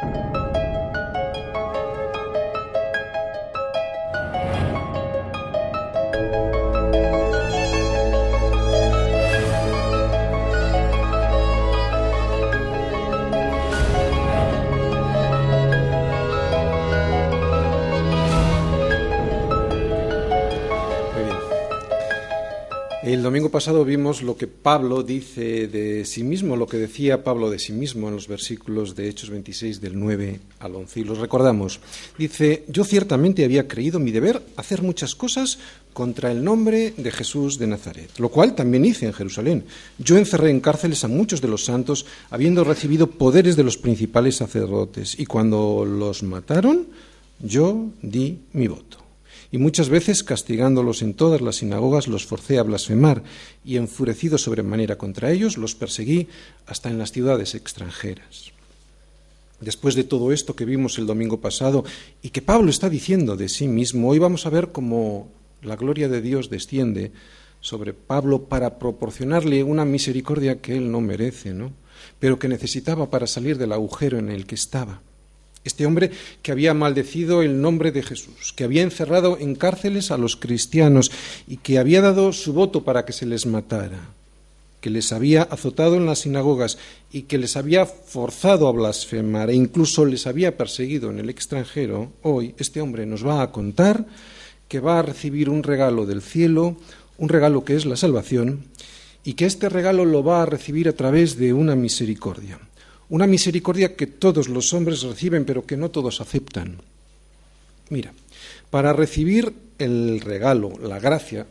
[0.00, 0.47] Thank you.
[23.08, 27.48] El domingo pasado vimos lo que Pablo dice de sí mismo, lo que decía Pablo
[27.48, 31.00] de sí mismo en los versículos de Hechos 26 del 9 al 11.
[31.00, 31.80] Y los recordamos.
[32.18, 35.58] Dice, yo ciertamente había creído mi deber hacer muchas cosas
[35.94, 39.64] contra el nombre de Jesús de Nazaret, lo cual también hice en Jerusalén.
[39.96, 44.36] Yo encerré en cárceles a muchos de los santos, habiendo recibido poderes de los principales
[44.36, 46.88] sacerdotes, y cuando los mataron,
[47.40, 49.07] yo di mi voto
[49.50, 53.22] y muchas veces castigándolos en todas las sinagogas los forcé a blasfemar
[53.64, 56.28] y enfurecido sobremanera contra ellos los perseguí
[56.66, 58.52] hasta en las ciudades extranjeras.
[59.60, 61.84] Después de todo esto que vimos el domingo pasado
[62.22, 65.28] y que Pablo está diciendo de sí mismo, hoy vamos a ver cómo
[65.62, 67.10] la gloria de Dios desciende
[67.60, 71.72] sobre Pablo para proporcionarle una misericordia que él no merece, ¿no?
[72.20, 75.00] pero que necesitaba para salir del agujero en el que estaba.
[75.64, 76.10] Este hombre
[76.42, 81.10] que había maldecido el nombre de Jesús, que había encerrado en cárceles a los cristianos
[81.46, 84.10] y que había dado su voto para que se les matara,
[84.80, 86.78] que les había azotado en las sinagogas
[87.12, 92.12] y que les había forzado a blasfemar e incluso les había perseguido en el extranjero,
[92.22, 94.06] hoy este hombre nos va a contar
[94.68, 96.76] que va a recibir un regalo del cielo,
[97.16, 98.64] un regalo que es la salvación,
[99.24, 102.58] y que este regalo lo va a recibir a través de una misericordia.
[103.10, 106.78] Una misericordia que todos los hombres reciben, pero que no todos aceptan.
[107.90, 108.12] Mira,
[108.70, 111.46] para recibir el regalo, la gracia,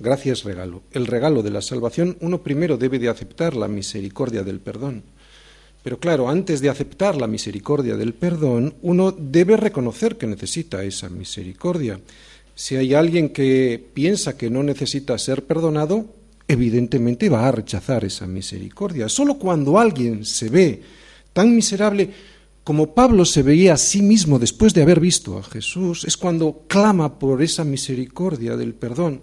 [0.00, 4.42] gracia es regalo, el regalo de la salvación, uno primero debe de aceptar la misericordia
[4.42, 5.04] del perdón.
[5.84, 11.08] Pero claro, antes de aceptar la misericordia del perdón, uno debe reconocer que necesita esa
[11.08, 12.00] misericordia.
[12.56, 16.06] Si hay alguien que piensa que no necesita ser perdonado,
[16.48, 19.08] evidentemente va a rechazar esa misericordia.
[19.08, 20.82] Solo cuando alguien se ve
[21.34, 22.10] tan miserable
[22.64, 26.64] como Pablo se veía a sí mismo después de haber visto a Jesús, es cuando
[26.66, 29.20] clama por esa misericordia del perdón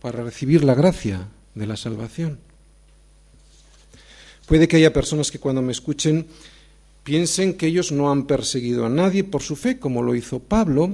[0.00, 2.38] para recibir la gracia de la salvación.
[4.46, 6.26] Puede que haya personas que cuando me escuchen
[7.02, 10.90] piensen que ellos no han perseguido a nadie por su fe, como lo hizo Pablo,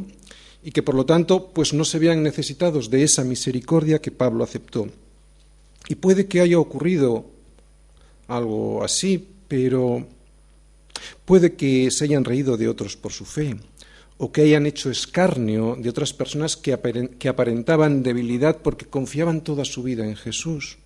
[0.63, 4.45] y que por lo tanto pues no se vean necesitados de esa misericordia que Pablo
[4.45, 4.89] aceptó.
[5.91, 7.25] Y puede que haya ocurrido
[8.29, 10.07] algo así, pero
[11.25, 13.57] puede que se hayan reído de otros por su fe,
[14.17, 19.83] o que hayan hecho escarnio de otras personas que aparentaban debilidad porque confiaban toda su
[19.83, 20.79] vida en Jesús.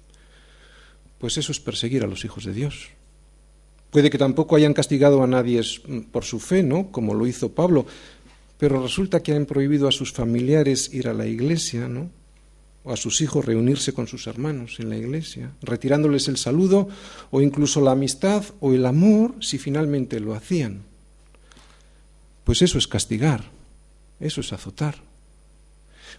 [1.19, 2.88] Pues eso es perseguir a los hijos de Dios.
[3.91, 5.60] Puede que tampoco hayan castigado a nadie
[6.12, 6.91] por su fe, ¿no?
[6.91, 7.84] Como lo hizo Pablo,
[8.56, 12.24] pero resulta que han prohibido a sus familiares ir a la iglesia, ¿no?
[12.84, 16.89] O a sus hijos reunirse con sus hermanos en la iglesia, retirándoles el saludo
[17.31, 20.83] o incluso la amistad o el amor si finalmente lo hacían.
[22.45, 23.43] Pues eso es castigar,
[24.21, 24.97] eso es azotar.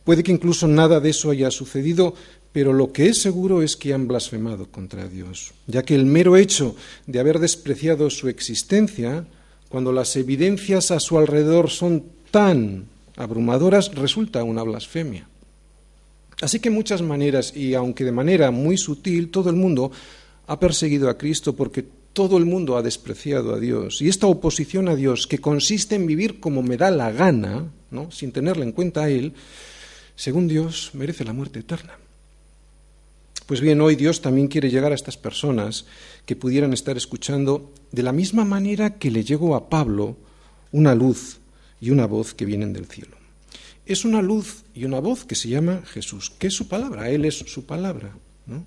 [0.04, 2.16] Puede que incluso nada de eso haya sucedido,
[2.52, 6.36] pero lo que es seguro es que han blasfemado contra Dios, ya que el mero
[6.36, 9.26] hecho de haber despreciado su existencia,
[9.70, 12.86] cuando las evidencias a su alrededor son tan
[13.18, 15.28] abrumadoras, resulta una blasfemia.
[16.42, 19.92] Así que muchas maneras, y aunque de manera muy sutil, todo el mundo
[20.48, 24.02] ha perseguido a Cristo porque todo el mundo ha despreciado a Dios.
[24.02, 28.12] Y esta oposición a Dios, que consiste en vivir como me da la gana, ¿no?
[28.12, 29.34] sin tenerle en cuenta a Él,
[30.16, 31.98] según Dios, merece la muerte eterna.
[33.46, 35.86] Pues bien, hoy Dios también quiere llegar a estas personas
[36.26, 40.18] que pudieran estar escuchando de la misma manera que le llegó a Pablo
[40.72, 41.38] una luz
[41.80, 43.25] y una voz que vienen del cielo
[43.86, 47.26] es una luz y una voz que se llama Jesús, que es su palabra, Él
[47.26, 48.16] es su palabra.
[48.46, 48.66] ¿no?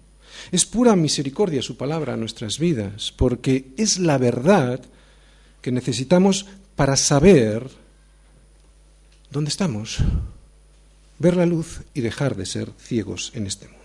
[0.53, 4.81] Es pura misericordia su palabra a nuestras vidas, porque es la verdad
[5.61, 6.47] que necesitamos
[6.77, 7.69] para saber
[9.31, 9.99] dónde estamos,
[11.19, 13.79] ver la luz y dejar de ser ciegos en este mundo.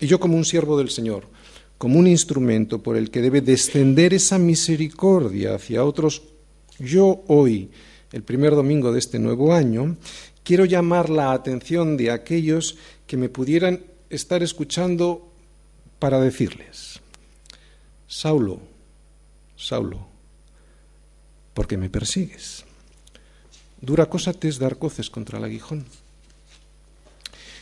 [0.00, 1.24] Y yo como un siervo del Señor,
[1.78, 6.22] como un instrumento por el que debe descender esa misericordia hacia otros,
[6.78, 7.70] yo hoy,
[8.12, 9.96] el primer domingo de este nuevo año,
[10.46, 12.76] quiero llamar la atención de aquellos
[13.08, 15.32] que me pudieran estar escuchando
[15.98, 17.00] para decirles,
[18.06, 18.60] Saulo,
[19.56, 20.06] Saulo,
[21.52, 22.64] ¿por qué me persigues?
[23.80, 25.84] Dura cosa te es dar coces contra el aguijón.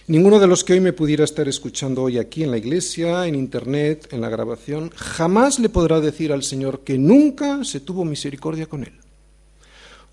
[0.07, 3.35] Ninguno de los que hoy me pudiera estar escuchando hoy aquí en la iglesia, en
[3.35, 8.67] internet, en la grabación, jamás le podrá decir al Señor que nunca se tuvo misericordia
[8.67, 8.93] con él.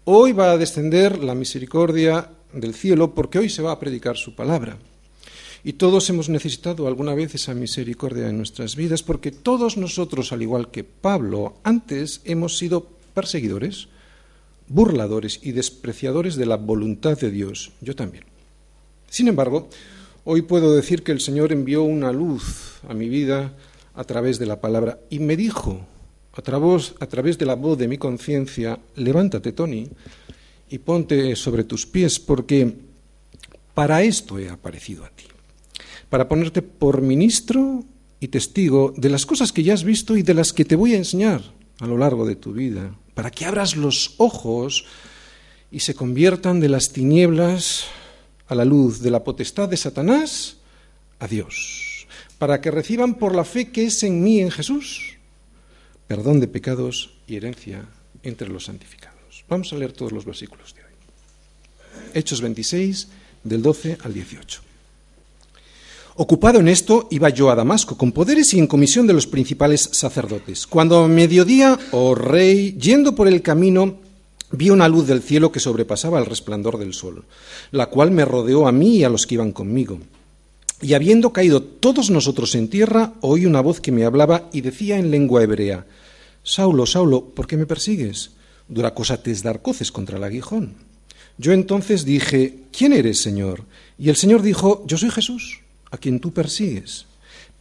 [0.04, 4.34] Hoy va a descender la misericordia del cielo porque hoy se va a predicar su
[4.34, 4.80] palabra.
[5.64, 10.42] Y todos hemos necesitado alguna vez esa misericordia en nuestras vidas porque todos nosotros, al
[10.42, 13.90] igual que Pablo, antes hemos sido perseguidores,
[14.68, 17.72] burladores y despreciadores de la voluntad de Dios.
[17.80, 18.24] Yo también.
[19.08, 19.70] Sin embargo,
[20.24, 23.54] hoy puedo decir que el Señor envió una luz a mi vida
[23.94, 25.86] a través de la palabra y me dijo,
[26.34, 29.90] a través, de la voz de mi conciencia, levántate, Tony,
[30.70, 32.74] y ponte sobre tus pies, porque
[33.74, 35.26] para esto he aparecido a ti,
[36.10, 37.84] para ponerte por ministro
[38.20, 40.94] y testigo de las cosas que ya has visto y de las que te voy
[40.94, 41.42] a enseñar
[41.80, 44.86] a lo largo de tu vida, para que abras los ojos
[45.70, 47.86] y se conviertan de las tinieblas
[48.48, 50.58] a la luz, de la potestad de Satanás
[51.20, 52.08] a Dios,
[52.38, 55.18] para que reciban por la fe que es en mí, en Jesús,
[56.08, 57.86] perdón de pecados y herencia
[58.24, 59.46] entre los santificados.
[59.50, 60.92] Vamos a leer todos los versículos de hoy.
[62.14, 63.08] Hechos 26,
[63.44, 64.62] del 12 al 18.
[66.16, 69.90] Ocupado en esto, iba yo a Damasco con poderes y en comisión de los principales
[69.94, 70.68] sacerdotes.
[70.68, 73.98] Cuando a mediodía, oh rey, yendo por el camino,
[74.52, 77.24] vi una luz del cielo que sobrepasaba el resplandor del sol,
[77.72, 80.00] la cual me rodeó a mí y a los que iban conmigo.
[80.82, 84.98] Y habiendo caído todos nosotros en tierra, oí una voz que me hablaba y decía
[84.98, 85.86] en lengua hebrea,
[86.44, 88.32] Saulo, Saulo, ¿por qué me persigues?
[88.68, 90.74] Dura cosa te es dar coces contra el aguijón.
[91.38, 93.64] Yo entonces dije, ¿quién eres, Señor?
[94.00, 95.60] Y el Señor dijo, yo soy Jesús
[95.92, 97.06] a quien tú persigues.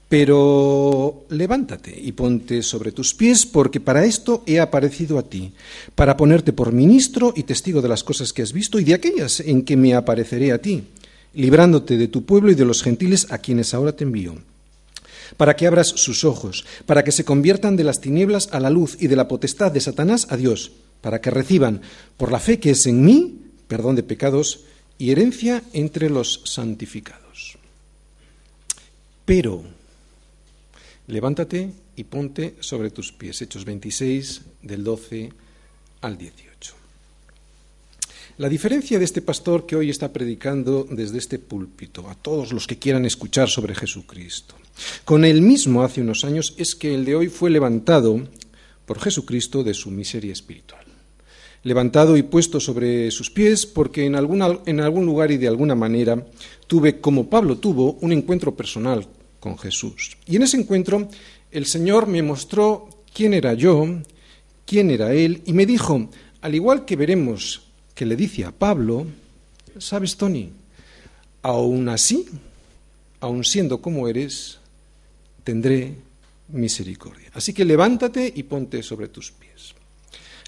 [0.08, 5.52] Pero levántate y ponte sobre tus pies, porque para esto he aparecido a ti,
[5.94, 9.38] para ponerte por ministro y testigo de las cosas que has visto y de aquellas
[9.40, 10.82] en que me apareceré a ti,
[11.34, 14.36] librándote de tu pueblo y de los gentiles a quienes ahora te envío,
[15.36, 18.96] para que abras sus ojos, para que se conviertan de las tinieblas a la luz
[19.00, 21.82] y de la potestad de Satanás a Dios, para que reciban,
[22.16, 23.38] por la fe que es en mí,
[23.68, 24.64] perdón de pecados
[24.98, 27.56] y herencia entre los santificados.
[29.24, 29.62] Pero,
[31.06, 33.40] levántate y ponte sobre tus pies.
[33.40, 35.32] Hechos 26, del 12
[36.00, 36.49] al 18.
[38.40, 42.66] La diferencia de este pastor que hoy está predicando desde este púlpito a todos los
[42.66, 44.54] que quieran escuchar sobre Jesucristo,
[45.04, 48.18] con el mismo hace unos años, es que el de hoy fue levantado
[48.86, 50.80] por Jesucristo de su miseria espiritual.
[51.64, 56.26] Levantado y puesto sobre sus pies porque en, en algún lugar y de alguna manera
[56.66, 59.06] tuve, como Pablo tuvo, un encuentro personal
[59.38, 60.16] con Jesús.
[60.24, 61.10] Y en ese encuentro
[61.50, 63.84] el Señor me mostró quién era yo,
[64.64, 66.08] quién era Él, y me dijo,
[66.40, 67.66] al igual que veremos
[68.00, 69.04] que le dice a Pablo,
[69.76, 70.48] sabes, Tony,
[71.42, 72.24] aún así,
[73.20, 74.56] aun siendo como eres,
[75.44, 75.96] tendré
[76.48, 77.28] misericordia.
[77.34, 79.74] Así que levántate y ponte sobre tus pies.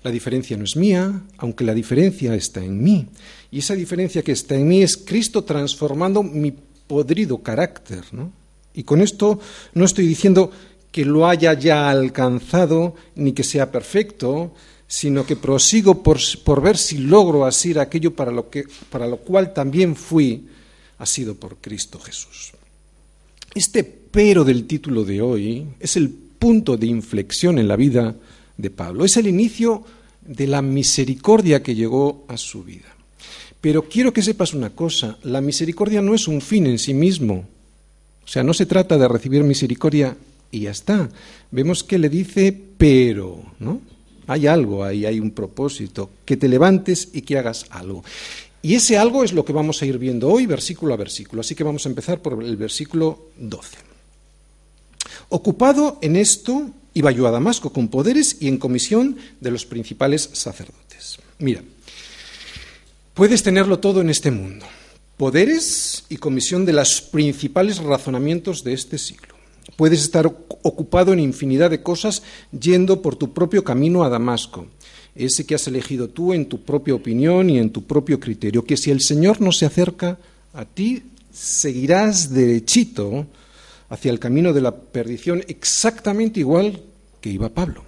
[0.02, 3.08] La diferencia no es mía, aunque la diferencia está en mí.
[3.50, 6.54] Y esa diferencia que está en mí es Cristo transformando mi
[6.86, 8.32] podrido carácter, ¿no?
[8.72, 9.40] Y con esto
[9.74, 10.50] no estoy diciendo
[10.90, 14.54] que lo haya ya alcanzado ni que sea perfecto,
[14.92, 19.54] sino que prosigo por, ver si logro asir aquello para lo, que, para lo cual
[19.54, 20.46] también fui
[20.98, 22.52] asido por Cristo Jesús.
[23.54, 28.14] Este pero del título de hoy es el punto de inflexión en la vida
[28.58, 29.82] de Pablo, es el inicio
[30.20, 32.94] de la misericordia que llegó a su vida.
[33.62, 37.46] Pero quiero que sepas una cosa, la misericordia no es un fin en sí mismo,
[38.26, 40.18] o sea, no se trata de recibir misericordia
[40.50, 41.08] y ya está.
[41.50, 43.80] Vemos que le dice, pero, ¿no?
[44.32, 48.02] Hay algo ahí, hay un propósito, que te levantes y que hagas algo.
[48.62, 51.40] Y ese algo es lo que vamos a ir viendo hoy, versículo a versículo.
[51.40, 53.76] Así que vamos a empezar por el versículo 12.
[55.28, 60.30] Ocupado en esto, iba yo a Damasco con poderes y en comisión de los principales
[60.32, 61.18] sacerdotes.
[61.38, 61.62] Mira,
[63.14, 64.66] puedes tenerlo todo en este mundo
[65.22, 69.31] poderes y comisión de los principales razonamientos de este siglo.
[69.76, 72.22] Puedes estar ocupado en infinidad de cosas
[72.58, 74.66] yendo por tu propio camino a Damasco,
[75.14, 78.76] ese que has elegido tú en tu propia opinión y en tu propio criterio, que
[78.76, 80.18] si el Señor no se acerca
[80.54, 81.02] a ti,
[81.32, 83.26] seguirás derechito
[83.88, 86.80] hacia el camino de la perdición exactamente igual
[87.20, 87.84] que iba Pablo.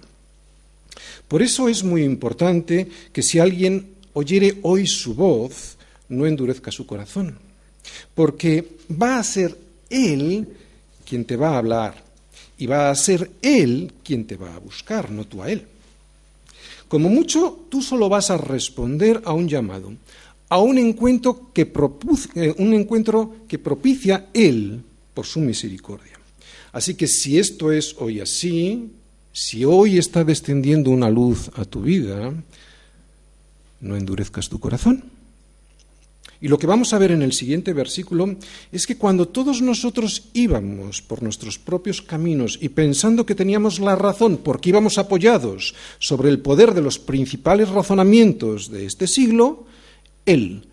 [1.27, 5.77] Por eso es muy importante que si alguien oyere hoy su voz,
[6.09, 7.37] no endurezca su corazón,
[8.13, 9.57] porque va a ser
[9.89, 10.47] Él
[11.05, 12.03] quien te va a hablar
[12.57, 15.65] y va a ser Él quien te va a buscar, no tú a Él.
[16.87, 19.93] Como mucho, tú solo vas a responder a un llamado,
[20.49, 21.71] a un encuentro que,
[22.35, 24.81] eh, un encuentro que propicia Él
[25.13, 26.19] por su misericordia.
[26.71, 28.91] Así que si esto es hoy así,
[29.31, 32.33] si hoy está descendiendo una luz a tu vida,
[33.81, 35.14] no endurezcas tu corazón.
[36.45, 38.35] Y lo que vamos a ver en el siguiente versículo
[38.71, 43.95] es que cuando todos nosotros íbamos por nuestros propios caminos y pensando que teníamos la
[43.95, 49.65] razón porque íbamos apoyados sobre el poder de los principales razonamientos de este siglo,
[50.27, 50.67] Él,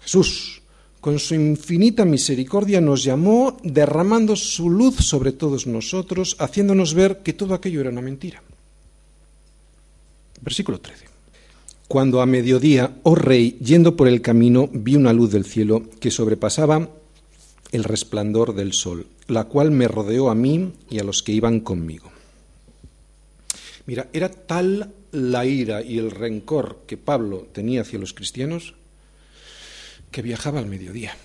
[0.00, 0.62] Jesús,
[1.02, 7.34] con su infinita misericordia nos llamó derramando su luz sobre todos nosotros, haciéndonos ver que
[7.34, 8.42] todo aquello era una mentira.
[10.40, 11.07] Versículo 13.
[11.88, 16.10] Cuando a mediodía, oh rey, yendo por el camino, vi una luz del cielo que
[16.10, 16.90] sobrepasaba
[17.72, 21.60] el resplandor del sol, la cual me rodeó a mí y a los que iban
[21.60, 22.12] conmigo.
[23.86, 28.74] Mira, era tal la ira y el rencor que Pablo tenía hacia los cristianos
[30.10, 31.16] que viajaba al mediodía.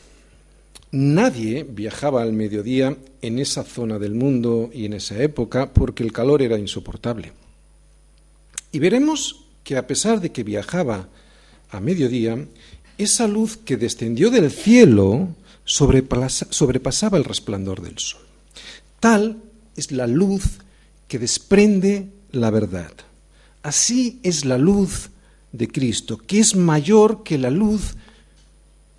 [0.92, 6.14] Nadie viajaba al mediodía en esa zona del mundo y en esa época porque el
[6.14, 7.34] calor era insoportable.
[8.72, 11.08] Y veremos que a pesar de que viajaba
[11.70, 12.38] a mediodía,
[12.98, 15.30] esa luz que descendió del cielo
[15.66, 18.22] sobrepasaba el resplandor del sol.
[19.00, 19.38] Tal
[19.76, 20.44] es la luz
[21.08, 22.92] que desprende la verdad.
[23.64, 25.10] Así es la luz
[25.52, 27.96] de Cristo, que es mayor que la luz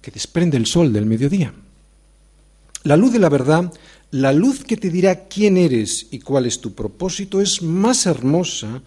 [0.01, 1.53] que desprende el sol del mediodía.
[2.83, 3.73] La luz de la verdad,
[4.11, 8.83] la luz que te dirá quién eres y cuál es tu propósito, es más hermosa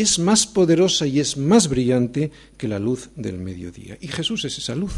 [0.00, 3.96] es más poderosa y es más brillante que la luz del mediodía.
[4.00, 4.92] Y Jesús es esa luz.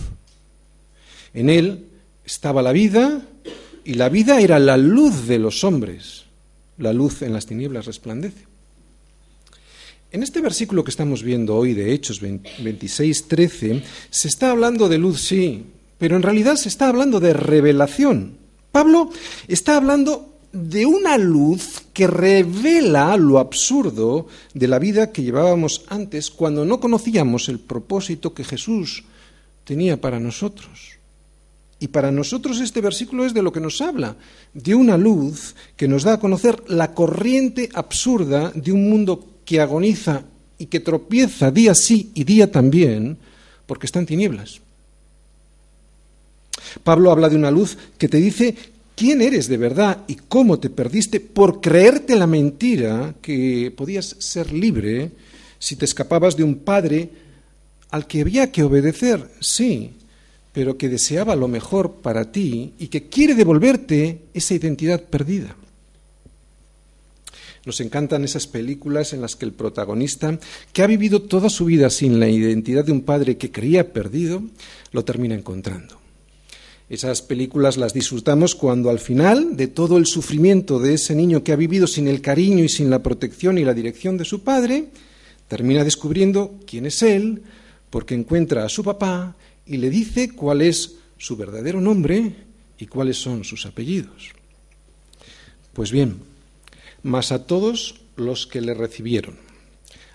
[1.35, 1.87] En Él
[2.25, 3.23] estaba la vida
[3.85, 6.25] y la vida era la luz de los hombres.
[6.79, 8.47] La luz en las tinieblas resplandece.
[10.13, 14.99] En este versículo que estamos viendo hoy de Hechos 26, 13, se está hablando de
[14.99, 15.65] luz, sí,
[15.99, 18.39] pero en realidad se está hablando de revelación.
[18.73, 19.11] Pablo
[19.49, 26.31] está hablando de una luz que revela lo absurdo de la vida que llevábamos antes
[26.31, 29.05] cuando no conocíamos el propósito que Jesús
[29.65, 30.97] tenía para nosotros.
[31.79, 34.17] Y para nosotros este versículo es de lo que nos habla,
[34.55, 39.61] de una luz que nos da a conocer la corriente absurda de un mundo que
[39.61, 40.23] agoniza
[40.57, 43.19] y que tropieza día sí y día también
[43.67, 44.63] porque está en tinieblas.
[46.83, 48.57] Pablo habla de una luz que te dice
[48.97, 54.53] quién eres de verdad y cómo te perdiste por creerte la mentira que podías ser
[54.53, 55.13] libre
[55.61, 57.11] si te escapabas de un padre
[57.91, 59.93] al que había que obedecer, sí,
[60.53, 65.55] pero que deseaba lo mejor para ti y que quiere devolverte esa identidad perdida.
[67.67, 70.39] Nos encantan esas películas en las que el protagonista,
[70.73, 74.43] que ha vivido toda su vida sin la identidad de un padre que creía perdido,
[74.93, 76.06] lo termina encontrando.
[76.89, 81.53] Esas películas las disfrutamos cuando al final de todo el sufrimiento de ese niño que
[81.53, 84.91] ha vivido sin el cariño y sin la protección y la dirección de su padre,
[85.49, 87.43] termina descubriendo quién es él,
[87.91, 89.35] porque encuentra a su papá
[89.67, 92.35] y le dice cuál es su verdadero nombre
[92.79, 94.31] y cuáles son sus apellidos.
[95.73, 96.19] Pues bien,
[97.03, 99.37] más a todos los que le recibieron,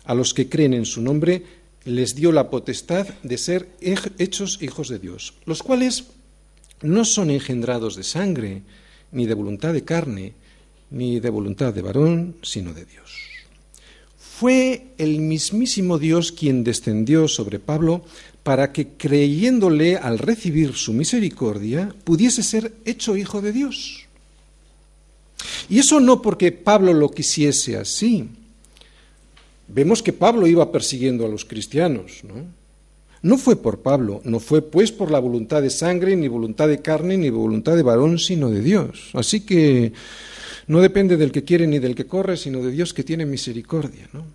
[0.05, 1.43] a los que creen en su nombre,
[1.83, 6.05] les dio la potestad de ser hechos hijos de Dios, los cuales
[6.81, 8.61] no son engendrados de sangre,
[9.11, 10.33] ni de voluntad de carne,
[10.89, 13.11] ni de voluntad de varón, sino de Dios.
[14.17, 18.03] Fue el mismísimo Dios quien descendió sobre Pablo
[18.43, 24.05] para que, creyéndole al recibir su misericordia, pudiese ser hecho hijo de Dios.
[25.69, 28.29] Y eso no porque Pablo lo quisiese así.
[29.67, 32.60] Vemos que Pablo iba persiguiendo a los cristianos, ¿no?
[33.23, 36.81] No fue por Pablo, no fue pues por la voluntad de sangre, ni voluntad de
[36.81, 39.11] carne, ni voluntad de varón, sino de Dios.
[39.13, 39.93] Así que
[40.67, 44.09] no depende del que quiere ni del que corre, sino de Dios que tiene misericordia.
[44.13, 44.25] ¿no?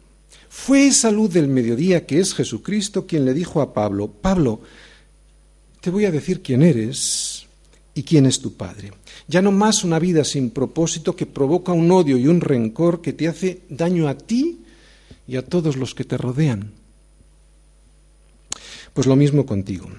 [0.48, 4.60] Fue esa luz del mediodía que es Jesucristo quien le dijo a Pablo, Pablo,
[5.80, 7.46] te voy a decir quién eres
[7.94, 8.92] y quién es tu Padre.
[9.26, 13.12] Ya no más una vida sin propósito que provoca un odio y un rencor que
[13.12, 14.60] te hace daño a ti
[15.26, 16.72] y a todos los que te rodean.
[18.96, 19.90] Pues lo mismo contigo,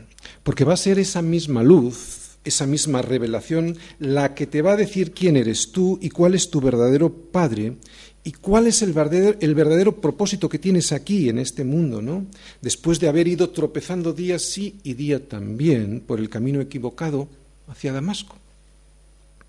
[0.41, 4.75] porque va a ser esa misma luz, esa misma revelación, la que te va a
[4.75, 7.77] decir quién eres tú y cuál es tu verdadero Padre
[8.23, 12.25] y cuál es el verdadero, el verdadero propósito que tienes aquí en este mundo, ¿no?
[12.59, 17.27] Después de haber ido tropezando día sí y día también por el camino equivocado
[17.67, 18.35] hacia Damasco.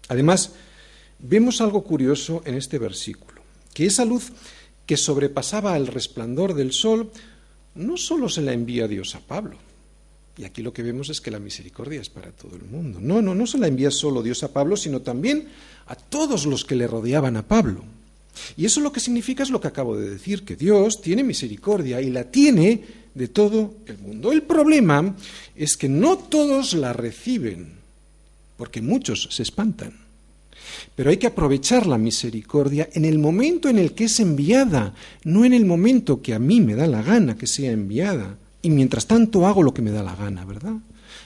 [0.08, 0.52] Además,
[1.20, 3.40] vemos algo curioso en este versículo,
[3.72, 4.30] que esa luz
[4.84, 7.10] que sobrepasaba el resplandor del sol
[7.78, 9.56] no solo se la envía Dios a Pablo,
[10.38, 13.00] y aquí lo que vemos es que la misericordia es para todo el mundo.
[13.02, 15.48] No, no, no se la envía solo Dios a Pablo, sino también
[15.86, 17.82] a todos los que le rodeaban a Pablo.
[18.56, 22.00] Y eso lo que significa es lo que acabo de decir, que Dios tiene misericordia
[22.00, 24.30] y la tiene de todo el mundo.
[24.30, 25.16] El problema
[25.56, 27.72] es que no todos la reciben,
[28.56, 30.07] porque muchos se espantan.
[30.94, 34.94] Pero hay que aprovechar la misericordia en el momento en el que es enviada,
[35.24, 38.38] no en el momento que a mí me da la gana que sea enviada.
[38.62, 40.76] Y mientras tanto hago lo que me da la gana, ¿verdad?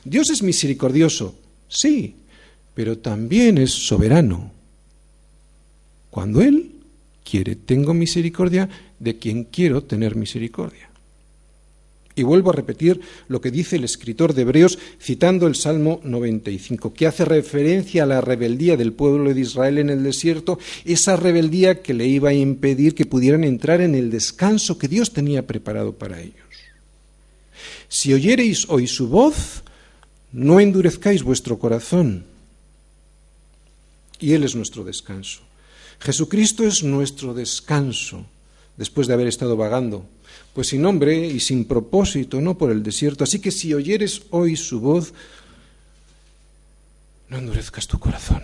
[0.05, 1.35] Dios es misericordioso,
[1.69, 2.17] sí,
[2.75, 4.51] pero también es soberano.
[6.11, 6.73] Cuando Él
[7.25, 8.69] quiere, tengo misericordia
[8.99, 10.92] de quien quiero tener misericordia.
[12.15, 16.93] Y vuelvo a repetir lo que dice el escritor de Hebreos citando el Salmo 95,
[16.93, 21.81] que hace referencia a la rebeldía del pueblo de Israel en el desierto, esa rebeldía
[21.81, 25.95] que le iba a impedir que pudieran entrar en el descanso que Dios tenía preparado
[25.95, 26.37] para ellos.
[27.89, 29.63] Si oyereis hoy su voz,
[30.33, 32.25] no endurezcáis vuestro corazón.
[34.19, 35.41] Y Él es nuestro descanso.
[35.99, 38.27] Jesucristo es nuestro descanso
[38.77, 40.07] después de haber estado vagando,
[40.55, 43.25] pues sin nombre y sin propósito, no por el desierto.
[43.25, 45.15] Así que si oyeres hoy su voz,
[47.29, 48.43] no endurezcas tu corazón.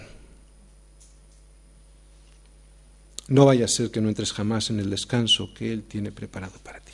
[3.28, 6.58] No vaya a ser que no entres jamás en el descanso que Él tiene preparado
[6.64, 6.92] para ti.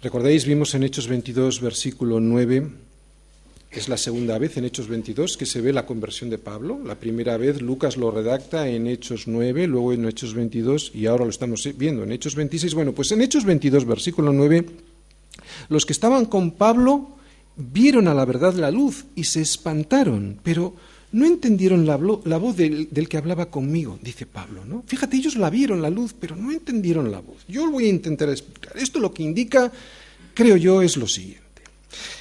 [0.00, 2.70] Recordáis, vimos en Hechos 22, versículo 9,
[3.80, 6.80] es la segunda vez en Hechos 22 que se ve la conversión de Pablo.
[6.84, 11.24] La primera vez Lucas lo redacta en Hechos 9, luego en Hechos 22 y ahora
[11.24, 12.74] lo estamos viendo en Hechos 26.
[12.74, 14.66] Bueno, pues en Hechos 22, versículo 9,
[15.68, 17.16] los que estaban con Pablo
[17.56, 20.74] vieron a la verdad la luz y se espantaron, pero
[21.12, 24.64] no entendieron la, la voz del, del, que hablaba conmigo, dice Pablo.
[24.64, 24.82] ¿no?
[24.86, 27.44] Fíjate, ellos la vieron la luz, pero no entendieron la voz.
[27.46, 28.76] Yo lo voy a intentar explicar.
[28.76, 29.70] Esto lo que indica,
[30.34, 31.43] creo yo, es lo siguiente.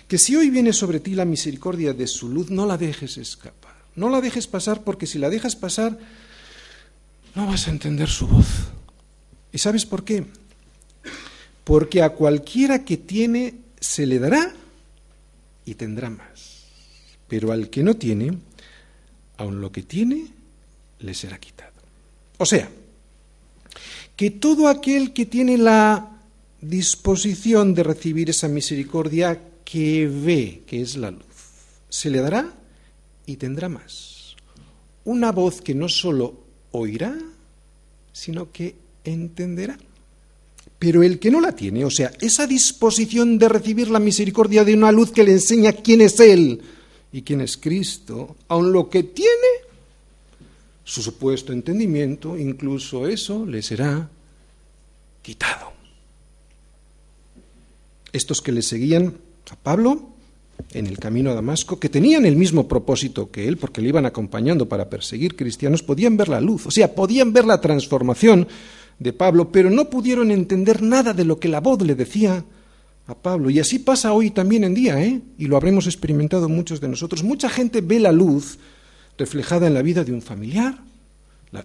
[0.08, 3.74] Que si hoy viene sobre ti la misericordia de su luz, no la dejes escapar.
[3.96, 5.98] No la dejes pasar porque si la dejas pasar,
[7.36, 8.48] no vas a entender su voz.
[9.52, 10.26] ¿Y sabes por qué?
[11.64, 14.54] Porque a cualquiera que tiene se le dará
[15.66, 16.64] y tendrá más.
[17.28, 18.38] Pero al que no tiene,
[19.38, 20.28] aun lo que tiene
[21.00, 21.74] le será quitado.
[22.38, 22.70] O sea,
[24.16, 26.10] que todo aquel que tiene la
[26.62, 31.24] disposición de recibir esa misericordia que ve que es la luz,
[31.90, 32.54] se le dará
[33.26, 34.36] y tendrá más.
[35.06, 36.36] Una voz que no solo
[36.72, 37.16] oirá,
[38.12, 39.78] sino que entenderá.
[40.80, 44.74] Pero el que no la tiene, o sea, esa disposición de recibir la misericordia de
[44.74, 46.62] una luz que le enseña quién es Él,
[47.14, 49.48] y quién es Cristo, aun lo que tiene,
[50.84, 54.10] su supuesto entendimiento, incluso eso le será
[55.22, 55.72] quitado.
[58.12, 59.16] Estos que le seguían
[59.54, 60.10] a Pablo
[60.72, 64.06] en el camino a Damasco, que tenían el mismo propósito que él, porque le iban
[64.06, 68.48] acompañando para perseguir cristianos, podían ver la luz, o sea, podían ver la transformación
[68.98, 72.44] de Pablo, pero no pudieron entender nada de lo que la voz le decía
[73.06, 73.50] a Pablo.
[73.50, 75.22] Y así pasa hoy también en día, ¿eh?
[75.38, 77.24] y lo habremos experimentado muchos de nosotros.
[77.24, 78.58] Mucha gente ve la luz
[79.18, 80.80] reflejada en la vida de un familiar,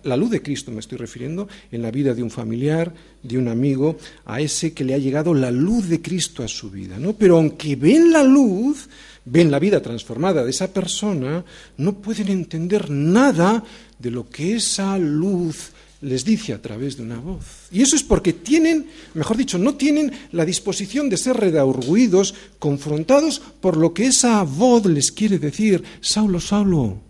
[0.03, 3.49] la, luz de Cristo me estoy refiriendo, en la vida de un familiar, de un
[3.49, 3.97] amigo,
[4.27, 6.99] a ese que le ha llegado la luz de Cristo a su vida.
[6.99, 7.15] ¿no?
[7.15, 8.89] Pero aunque ven la luz,
[9.25, 11.45] ven la vida transformada de esa persona,
[11.79, 13.65] no pueden entender nada
[13.99, 17.45] de lo que esa luz les dice a través de una voz.
[17.73, 23.41] Y eso es porque tienen, mejor dicho, no tienen la disposición de ser redarguidos, confrontados
[23.61, 25.83] por lo que esa voz les quiere decir.
[26.01, 27.08] Saulo, Saulo,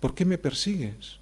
[0.00, 1.18] ¿por qué me, persigues?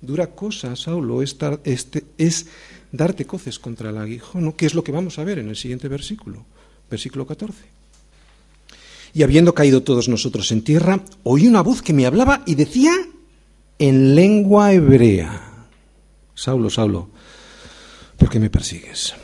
[0.00, 2.46] Dura cosa, Saulo, es, dar, este, es
[2.90, 5.88] darte coces contra el aguijón, que es lo que vamos a ver en el siguiente
[5.88, 6.44] versículo,
[6.90, 7.58] versículo 14.
[9.14, 12.92] Y habiendo caído todos nosotros en tierra, oí una voz que me hablaba y decía
[13.78, 15.66] en lengua hebrea.
[16.34, 17.10] Saulo, Saulo,
[18.16, 19.14] ¿por qué me persigues?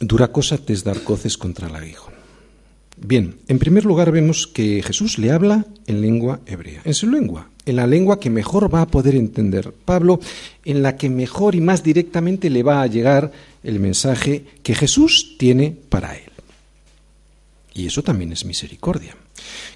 [0.00, 2.13] Dura cosa te es dar coces contra el aguijón.
[3.06, 7.50] Bien, en primer lugar vemos que Jesús le habla en lengua hebrea, en su lengua,
[7.66, 10.20] en la lengua que mejor va a poder entender Pablo,
[10.64, 13.30] en la que mejor y más directamente le va a llegar
[13.62, 16.32] el mensaje que Jesús tiene para él.
[17.74, 19.14] Y eso también es misericordia.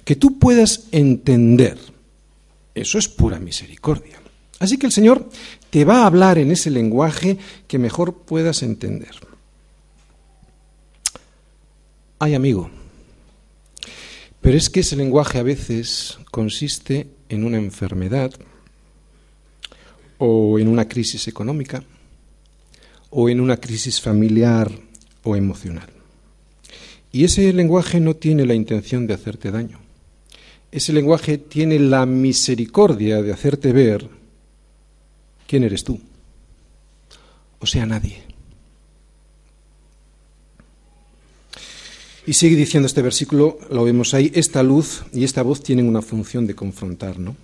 [0.03, 1.77] Que tú puedas entender
[2.73, 4.19] eso es pura misericordia.
[4.57, 5.29] Así que el Señor
[5.69, 7.37] te va a hablar en ese lenguaje
[7.67, 9.11] que mejor puedas entender.
[12.17, 12.71] Ay, amigo,
[14.41, 18.31] pero es que ese lenguaje a veces consiste en una enfermedad
[20.17, 21.83] o en una crisis económica
[23.09, 24.71] o en una crisis familiar
[25.23, 25.89] o emocional.
[27.11, 29.79] Y ese lenguaje no tiene la intención de hacerte daño
[30.71, 34.07] ese lenguaje tiene la misericordia de hacerte ver
[35.47, 35.99] quién eres tú.
[37.59, 38.23] O sea, nadie.
[42.29, 46.03] Y sigue diciendo este versículo, lo vemos ahí, esta luz y esta voz tienen una
[46.03, 47.35] función de confrontar, ¿no?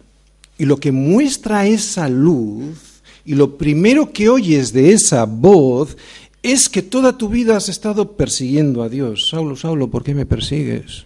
[0.60, 5.98] Y lo que muestra esa luz y lo primero que oyes de esa voz
[6.44, 9.30] es que toda tu vida has estado persiguiendo a Dios.
[9.30, 11.06] Saulo, Saulo, ¿por qué me persigues?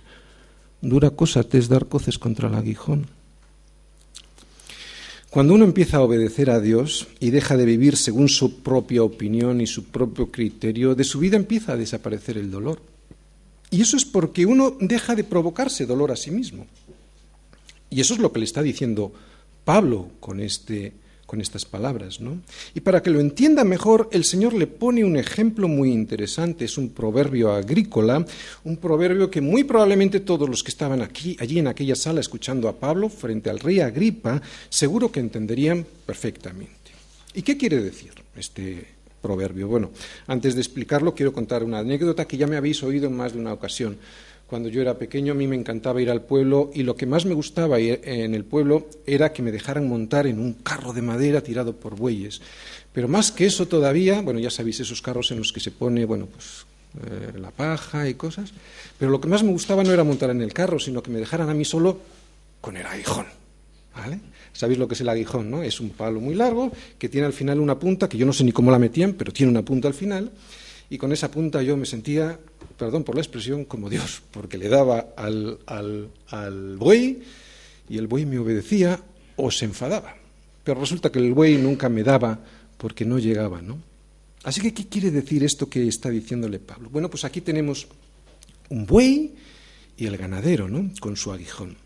[0.81, 3.07] Dura cosa te es dar coces contra el aguijón.
[5.29, 9.61] Cuando uno empieza a obedecer a Dios y deja de vivir según su propia opinión
[9.61, 12.81] y su propio criterio, de su vida empieza a desaparecer el dolor.
[13.71, 16.65] Y eso es porque uno deja de provocarse dolor a sí mismo.
[17.89, 19.12] Y eso es lo que le está diciendo
[19.65, 20.93] Pablo con este
[21.29, 22.41] con estas palabras, ¿no?
[22.73, 26.75] Y para que lo entienda mejor, el Señor le pone un ejemplo muy interesante, es
[26.75, 28.25] un proverbio agrícola,
[28.63, 32.67] un proverbio que muy probablemente todos los que estaban aquí, allí en aquella sala escuchando
[32.67, 36.73] a Pablo frente al rey Agripa, seguro que entenderían perfectamente.
[37.36, 38.88] ¿Y qué quiere decir este
[39.21, 39.67] proverbio?
[39.67, 39.91] Bueno,
[40.27, 43.39] antes de explicarlo quiero contar una anécdota que ya me habéis oído en más de
[43.39, 43.97] una ocasión.
[44.47, 47.23] Cuando yo era pequeño a mí me encantaba ir al pueblo y lo que más
[47.25, 51.41] me gustaba en el pueblo era que me dejaran montar en un carro de madera
[51.41, 52.41] tirado por bueyes.
[52.91, 56.03] Pero más que eso todavía, bueno, ya sabéis esos carros en los que se pone,
[56.05, 56.65] bueno, pues
[57.05, 58.51] eh, la paja y cosas,
[58.97, 61.19] pero lo que más me gustaba no era montar en el carro, sino que me
[61.19, 61.99] dejaran a mí solo
[62.60, 63.27] con el aguijón.
[63.95, 64.19] ¿Vale?
[64.60, 65.63] Sabéis lo que es el aguijón, ¿no?
[65.63, 68.43] Es un palo muy largo que tiene al final una punta, que yo no sé
[68.43, 70.34] ni cómo la metían, pero tiene una punta al final,
[70.89, 72.38] y con esa punta yo me sentía,
[72.78, 77.22] perdón por la expresión, como Dios, porque le daba al, al, buey
[77.88, 79.00] y el buey me obedecía
[79.38, 80.17] o se enfadaba.
[80.65, 82.38] Pero resulta que el buey nunca me daba
[82.76, 83.80] porque no llegaba, ¿no?
[84.43, 86.89] Así que, ¿qué quiere decir esto que está diciéndole Pablo?
[86.89, 87.88] Bueno, pues aquí tenemos
[88.67, 89.36] un buey
[89.95, 90.91] y el ganadero, ¿no?
[91.00, 91.78] Con su aguijón.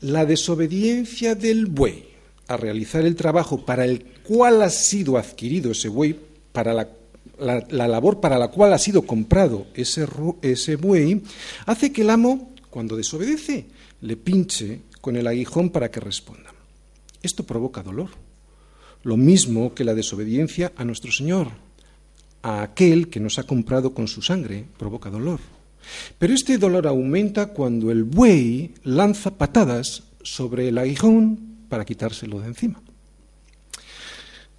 [0.00, 2.04] La desobediencia del buey
[2.48, 6.18] a realizar el trabajo para el cual ha sido adquirido ese buey,
[6.52, 6.88] para la
[7.40, 10.06] la, labor para la cual ha sido comprado ese,
[10.42, 11.22] ese buey,
[11.66, 13.66] hace que el amo, cuando desobedece,
[14.02, 16.52] le pinche con el aguijón para que responda.
[17.22, 18.10] Esto provoca dolor,
[19.02, 21.48] lo mismo que la desobediencia a nuestro Señor,
[22.42, 25.40] a aquel que nos ha comprado con su sangre, provoca dolor.
[26.18, 32.48] Pero este dolor aumenta cuando el buey lanza patadas sobre el aguijón para quitárselo de
[32.48, 32.82] encima.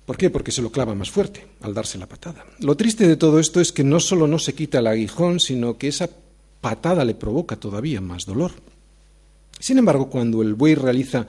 [0.05, 0.29] ¿Por qué?
[0.29, 2.45] Porque se lo clava más fuerte al darse la patada.
[2.59, 5.77] Lo triste de todo esto es que no solo no se quita el aguijón, sino
[5.77, 6.09] que esa
[6.59, 8.51] patada le provoca todavía más dolor.
[9.59, 11.27] Sin embargo, cuando el buey realiza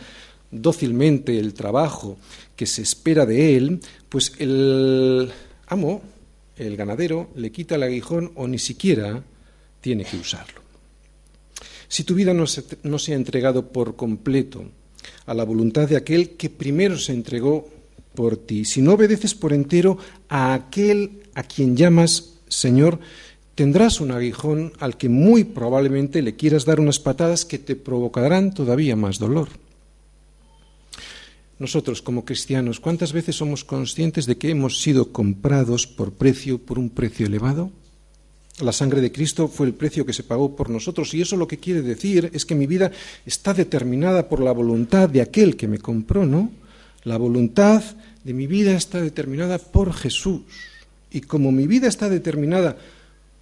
[0.51, 2.17] dócilmente el trabajo
[2.57, 5.31] que se espera de él, pues el
[5.67, 6.03] amo,
[6.57, 9.23] el ganadero, le quita el aguijón o ni siquiera
[9.83, 10.63] tiene que usarlo.
[11.89, 14.65] Si tu vida no se, no se ha entregado por completo
[15.27, 17.69] a la voluntad de aquel que primero se entregó
[18.15, 18.65] por ti.
[18.65, 23.01] Si no obedeces por entero a aquel a quien llamas Señor,
[23.55, 28.55] tendrás un aguijón al que muy probablemente le quieras dar unas patadas que te provocarán
[28.55, 29.49] todavía más dolor.
[31.59, 36.79] Nosotros como cristianos, ¿cuántas veces somos conscientes de que hemos sido comprados por precio, por
[36.79, 37.71] un precio elevado?
[38.61, 41.49] La sangre de Cristo fue el precio que se pagó por nosotros y eso lo
[41.49, 42.93] que quiere decir es que mi vida
[43.25, 46.51] está determinada por la voluntad de aquel que me compró, ¿no?
[47.05, 47.83] La voluntad
[48.23, 50.43] de mi vida está determinada por Jesús.
[51.11, 52.77] Y como mi vida está determinada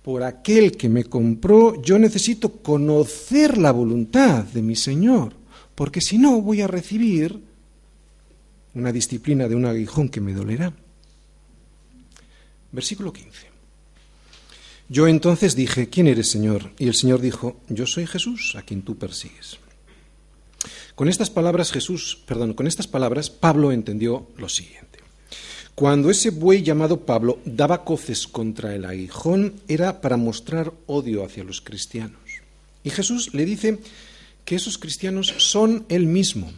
[0.03, 5.35] por aquel que me compró, yo necesito conocer la voluntad de mi Señor,
[5.75, 7.39] porque si no voy a recibir
[8.75, 10.73] una disciplina de un aguijón que me dolerá.
[12.73, 13.50] Versículo 15.
[14.91, 16.73] Yo entonces dije, ¿quién eres, Señor?
[16.77, 19.59] Y el Señor dijo, yo soy Jesús, a quien tú persigues.
[20.97, 24.99] Con estas palabras Jesús, perdón, con estas palabras Pablo entendió lo siguiente.
[25.77, 31.45] Cuando ese buey llamado Pablo daba coces contra el aguijón era para mostrar odio hacia
[31.45, 32.21] los cristianos.
[32.83, 33.79] Y Jesús le dice
[34.45, 36.53] que esos cristianos son él mismo.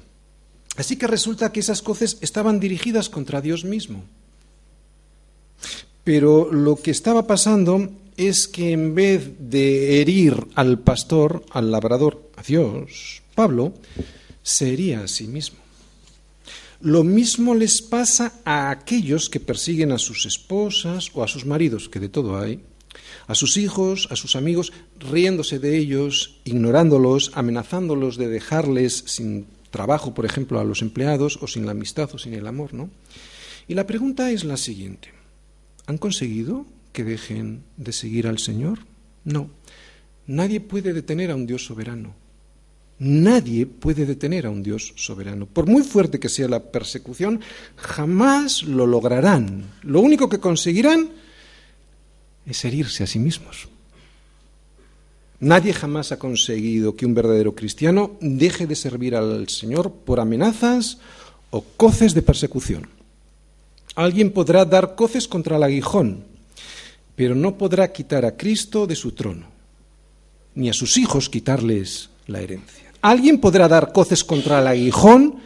[0.76, 4.04] Así que resulta que esas coces estaban dirigidas contra Dios mismo.
[6.02, 12.30] Pero lo que estaba pasando es que en vez de herir al pastor, al labrador,
[12.36, 13.74] a Dios, Pablo
[14.42, 15.58] sería a sí mismo.
[16.80, 21.88] Lo mismo les pasa a aquellos que persiguen a sus esposas o a sus maridos,
[21.88, 22.60] que de todo hay,
[23.28, 30.12] a sus hijos, a sus amigos, riéndose de ellos, ignorándolos, amenazándolos de dejarles sin trabajo,
[30.12, 32.90] por ejemplo, a los empleados, o sin la amistad o sin el amor, ¿no?
[33.68, 35.12] Y la pregunta es la siguiente.
[35.86, 38.80] ¿Han conseguido que dejen de seguir al Señor?
[39.24, 39.50] No.
[40.26, 42.14] Nadie puede detener a un Dios soberano.
[42.98, 45.46] Nadie puede detener a un Dios soberano.
[45.46, 47.40] Por muy fuerte que sea la persecución,
[47.76, 49.64] jamás lo lograrán.
[49.82, 51.10] Lo único que conseguirán
[52.46, 53.68] es herirse a sí mismos.
[55.40, 60.98] Nadie jamás ha conseguido que un verdadero cristiano deje de servir al Señor por amenazas
[61.50, 62.88] o coces de persecución.
[63.96, 66.24] Alguien podrá dar coces contra el aguijón,
[67.16, 69.46] pero no podrá quitar a Cristo de su trono,
[70.54, 72.92] ni a sus hijos quitarles la herencia.
[73.02, 75.36] Alguien podrá dar coces contra el aguijón,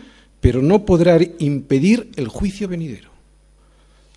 [0.41, 3.11] pero no podrá impedir el juicio venidero.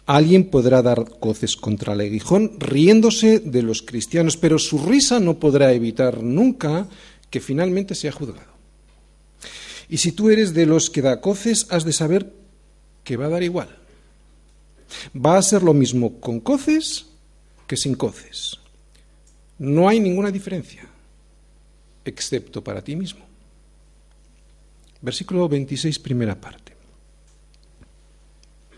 [0.06, 5.40] Alguien podrá dar coces contra el aguijón riéndose de los cristianos, pero su risa no
[5.40, 6.88] podrá evitar nunca
[7.30, 8.50] que finalmente sea juzgado.
[9.88, 12.34] Y si tú eres de los que da coces, has de saber
[13.04, 13.70] que va a dar igual.
[15.16, 17.09] Va a ser lo mismo con coces
[17.70, 18.58] que sin coces.
[19.60, 20.82] No hay ninguna diferencia,
[22.04, 23.22] excepto para ti mismo.
[25.00, 26.74] Versículo 26, primera parte.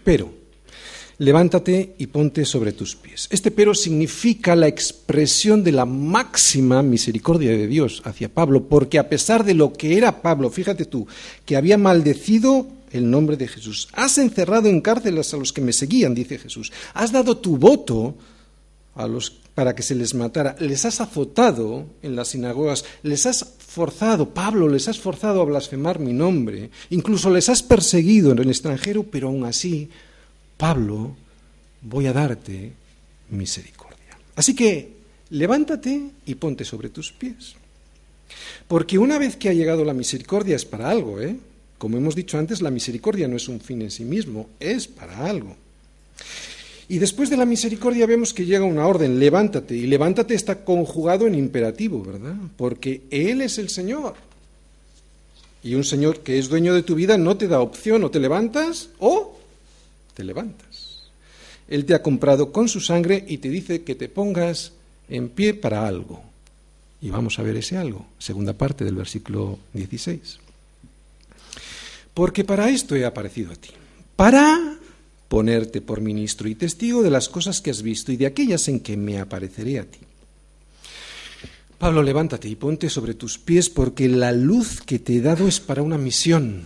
[0.04, 0.34] Pero,
[1.20, 3.30] levántate y ponte sobre tus pies.
[3.32, 9.08] Este pero significa la expresión de la máxima misericordia de Dios hacia Pablo, porque a
[9.08, 11.08] pesar de lo que era Pablo, fíjate tú,
[11.46, 15.72] que había maldecido el nombre de Jesús, has encerrado en cárceles a los que me
[15.72, 18.18] seguían, dice Jesús, has dado tu voto
[18.96, 24.30] los para que se les matara, les has azotado en las sinagogas, les has forzado,
[24.30, 29.04] Pablo, les has forzado a blasfemar mi nombre, incluso les has perseguido en el extranjero,
[29.04, 29.90] pero aún así
[30.58, 31.16] Pablo,
[31.82, 32.72] voy a darte
[33.30, 34.18] misericordia.
[34.36, 34.94] Así que
[35.32, 37.56] levántate y ponte sobre tus pies.
[38.68, 41.36] Porque una vez que ha llegado la misericordia es para algo, ¿eh?
[41.78, 45.26] Como hemos dicho antes, la misericordia no es un fin en sí mismo, es para
[45.26, 45.58] algo.
[46.92, 49.78] Y después de la misericordia vemos que llega una orden, levántate.
[49.78, 52.36] Y levántate está conjugado en imperativo, ¿verdad?
[52.58, 54.16] Porque Él es el Señor.
[55.64, 58.20] Y un Señor que es dueño de tu vida no te da opción, o te
[58.20, 59.40] levantas o
[60.16, 61.04] te levantas.
[61.70, 64.74] Él te ha comprado con su sangre y te dice que te pongas
[65.08, 66.22] en pie para algo.
[67.02, 70.40] Y vamos a ver ese algo, segunda parte del versículo 16.
[72.14, 73.70] Porque para esto he aparecido a ti,
[74.18, 74.78] para
[75.32, 78.82] ponerte por ministro y testigo de las cosas que has visto y de aquellas en
[78.82, 80.00] que me apareceré a ti.
[81.78, 85.62] Pablo, levántate y ponte sobre tus pies porque la luz que te he dado es
[85.62, 86.64] para una misión.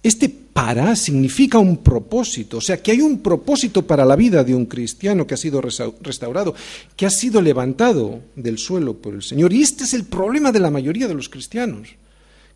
[0.00, 4.54] Este para significa un propósito, o sea, que hay un propósito para la vida de
[4.54, 6.54] un cristiano que ha sido restaurado,
[6.94, 9.52] que ha sido levantado del suelo por el Señor.
[9.52, 11.88] Y este es el problema de la mayoría de los cristianos,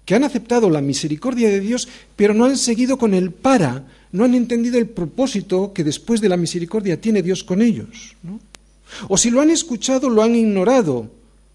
[0.05, 4.25] que han aceptado la misericordia de Dios, pero no han seguido con el para, no
[4.25, 8.17] han entendido el propósito que después de la misericordia tiene Dios con ellos.
[9.09, 11.11] O si lo han escuchado, lo han ignorado,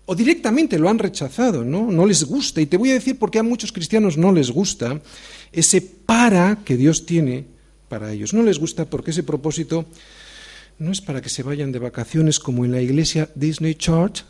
[0.06, 1.92] o directamente lo han rechazado, ¿no?
[1.92, 2.62] No les gusta.
[2.62, 5.02] Y te voy a decir por qué a muchos cristianos no les gusta
[5.52, 7.46] ese para que Dios tiene
[7.90, 8.34] para ellos.
[8.34, 9.86] No les gusta porque ese propósito
[10.80, 14.24] no es para que se vayan de vacaciones como en la iglesia Disney Church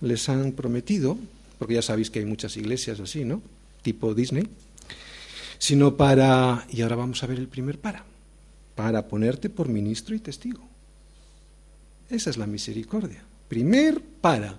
[0.00, 1.16] les han prometido,
[1.64, 3.40] porque ya sabéis que hay muchas iglesias así, ¿no?
[3.80, 4.46] Tipo Disney,
[5.56, 8.04] sino para, y ahora vamos a ver el primer para,
[8.74, 10.60] para ponerte por ministro y testigo.
[12.10, 13.24] Esa es la misericordia.
[13.48, 14.58] Primer para,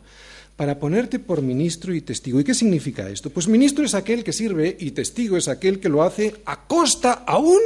[0.55, 2.39] para ponerte por ministro y testigo.
[2.39, 3.29] ¿Y qué significa esto?
[3.29, 7.23] Pues ministro es aquel que sirve y testigo es aquel que lo hace a costa
[7.27, 7.61] aún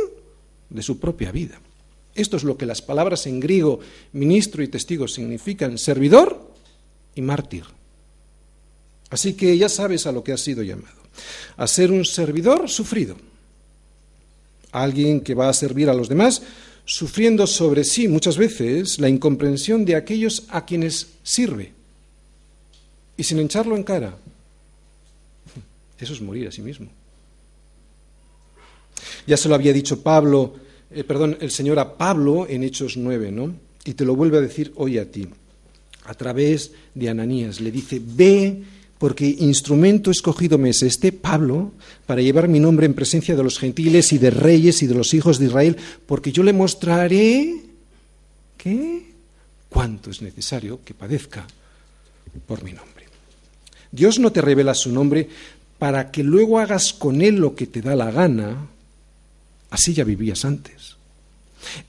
[0.69, 1.61] de su propia vida.
[2.13, 3.79] Esto es lo que las palabras en griego
[4.11, 6.51] ministro y testigo significan servidor
[7.15, 7.78] y mártir.
[9.09, 10.95] Así que ya sabes a lo que has sido llamado,
[11.57, 13.17] a ser un servidor sufrido,
[14.71, 16.41] alguien que va a servir a los demás,
[16.85, 21.71] sufriendo sobre sí muchas veces la incomprensión de aquellos a quienes sirve
[23.17, 24.15] y sin hincharlo en cara.
[25.99, 26.87] Eso es morir a sí mismo.
[29.27, 30.55] Ya se lo había dicho Pablo,
[30.91, 33.53] eh, perdón, el Señor a Pablo en Hechos 9, ¿no?
[33.85, 35.27] Y te lo vuelve a decir hoy a ti.
[36.05, 38.63] A través de Ananías le dice, ve
[38.99, 41.71] porque instrumento escogido me es este, Pablo,
[42.05, 45.13] para llevar mi nombre en presencia de los gentiles y de reyes y de los
[45.13, 47.61] hijos de Israel, porque yo le mostraré
[48.57, 49.13] que
[49.69, 51.47] cuánto es necesario que padezca
[52.45, 53.05] por mi nombre.
[53.89, 55.29] Dios no te revela su nombre
[55.79, 58.67] para que luego hagas con él lo que te da la gana.
[59.69, 60.97] Así ya vivías antes.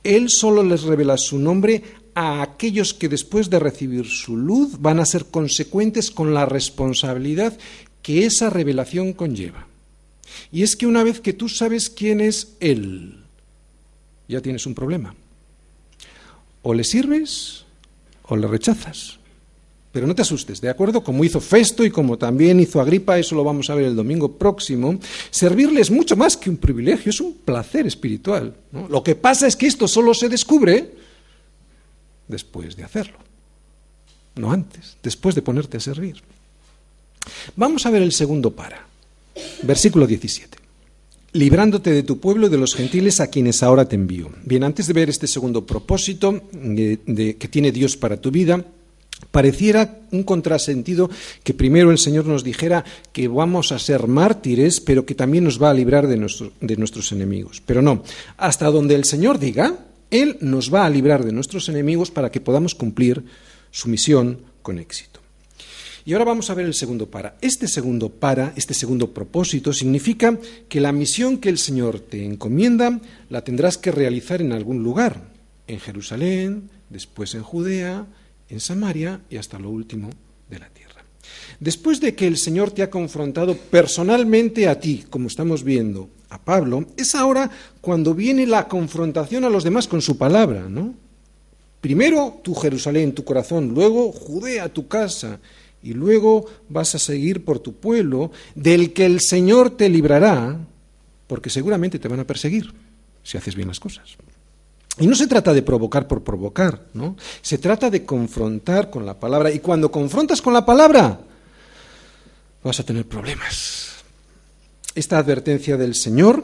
[0.05, 1.83] Él solo les revela su nombre
[2.21, 7.57] a aquellos que después de recibir su luz van a ser consecuentes con la responsabilidad
[8.03, 9.67] que esa revelación conlleva.
[10.53, 13.25] Y es que una vez que tú sabes quién es Él,
[14.29, 15.15] ya tienes un problema.
[16.61, 17.65] O le sirves
[18.25, 19.19] o le rechazas.
[19.91, 21.03] Pero no te asustes, ¿de acuerdo?
[21.03, 24.37] Como hizo Festo y como también hizo Agripa, eso lo vamos a ver el domingo
[24.37, 28.55] próximo, servirle es mucho más que un privilegio, es un placer espiritual.
[28.91, 31.01] Lo que pasa es que esto solo se descubre
[32.31, 33.19] después de hacerlo,
[34.37, 36.23] no antes, después de ponerte a servir.
[37.57, 38.87] Vamos a ver el segundo para.
[39.63, 40.59] Versículo 17.
[41.33, 44.31] Librándote de tu pueblo y de los gentiles a quienes ahora te envío.
[44.45, 48.65] Bien, antes de ver este segundo propósito eh, que tiene Dios para tu vida,
[49.31, 51.11] Pareciera un contrasentido
[51.45, 55.63] que primero el Señor nos dijera que vamos a ser mártires, pero que también nos
[55.63, 56.17] va a librar de,
[56.61, 57.63] de, nuestros enemigos.
[57.65, 58.03] Pero no,
[58.39, 59.77] hasta donde el Señor diga,
[60.11, 63.25] Él nos va a librar de nuestros enemigos para que podamos cumplir
[63.71, 65.21] su misión con éxito.
[66.05, 67.37] Y ahora vamos a ver el segundo para.
[67.41, 73.01] Este segundo para, este segundo propósito, significa que la misión que el Señor te encomienda
[73.29, 75.23] la tendrás que realizar en algún lugar,
[75.67, 78.07] en Jerusalén, después en Judea,
[78.49, 80.11] en Samaria y hasta lo último
[80.49, 81.05] de la tierra.
[81.61, 86.39] Después de que el Señor te ha confrontado personalmente a ti, como estamos viendo a
[86.39, 90.95] Pablo, es ahora cuando viene la confrontación a los demás con su palabra, ¿no?
[91.81, 95.41] Primero tu Jerusalén, tu corazón, luego Judea, tu casa,
[95.83, 100.59] y luego vas a seguir por tu pueblo, del que el Señor te librará,
[101.27, 102.73] porque seguramente te van a perseguir
[103.23, 104.17] si haces bien las cosas.
[104.99, 107.17] Y no se trata de provocar por provocar, ¿no?
[107.41, 109.51] Se trata de confrontar con la palabra.
[109.51, 111.21] Y cuando confrontas con la palabra,
[112.63, 113.90] vas a tener problemas.
[114.95, 116.43] Esta advertencia del Señor,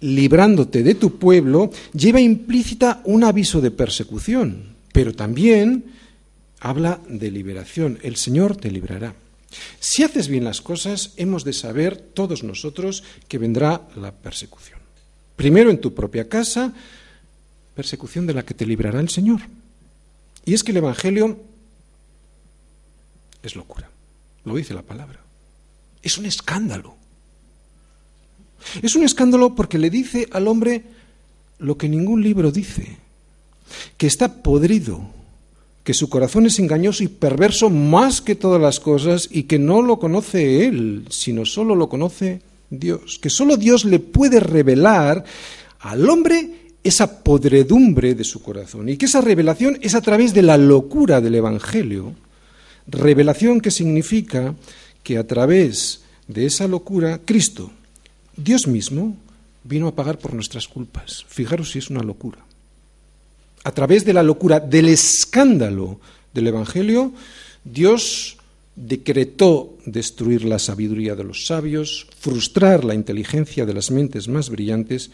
[0.00, 5.84] librándote de tu pueblo, lleva implícita un aviso de persecución, pero también
[6.60, 7.98] habla de liberación.
[8.02, 9.14] El Señor te librará.
[9.80, 14.78] Si haces bien las cosas, hemos de saber todos nosotros que vendrá la persecución.
[15.36, 16.72] Primero en tu propia casa,
[17.74, 19.42] persecución de la que te librará el Señor.
[20.44, 21.38] Y es que el Evangelio
[23.42, 23.90] es locura,
[24.44, 25.20] lo dice la palabra.
[26.02, 26.95] Es un escándalo.
[28.82, 30.84] Es un escándalo porque le dice al hombre
[31.58, 32.98] lo que ningún libro dice,
[33.96, 35.00] que está podrido,
[35.84, 39.82] que su corazón es engañoso y perverso más que todas las cosas y que no
[39.82, 45.24] lo conoce él, sino solo lo conoce Dios, que solo Dios le puede revelar
[45.80, 50.42] al hombre esa podredumbre de su corazón y que esa revelación es a través de
[50.42, 52.14] la locura del Evangelio,
[52.86, 54.54] revelación que significa
[55.02, 57.70] que a través de esa locura Cristo,
[58.36, 59.16] Dios mismo,
[59.64, 61.24] vino a pagar por nuestras culpas.
[61.28, 62.38] Fijaros si es una locura.
[63.64, 66.00] A través de la locura del escándalo
[66.32, 67.12] del Evangelio,
[67.64, 68.36] Dios
[68.76, 75.10] decretó destruir la sabiduría de los sabios, frustrar la inteligencia de las mentes más brillantes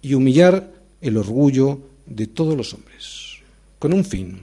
[0.00, 3.38] y humillar el orgullo de todos los hombres,
[3.78, 4.42] con un fin,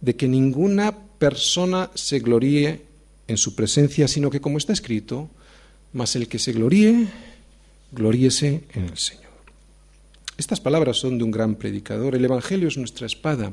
[0.00, 2.82] de que ninguna persona se gloríe
[3.28, 5.28] en su presencia, sino que, como está escrito,
[5.92, 7.06] mas el que se gloríe,
[7.96, 9.24] gloríese en el Señor.
[10.38, 12.14] Estas palabras son de un gran predicador.
[12.14, 13.52] El Evangelio es nuestra espada.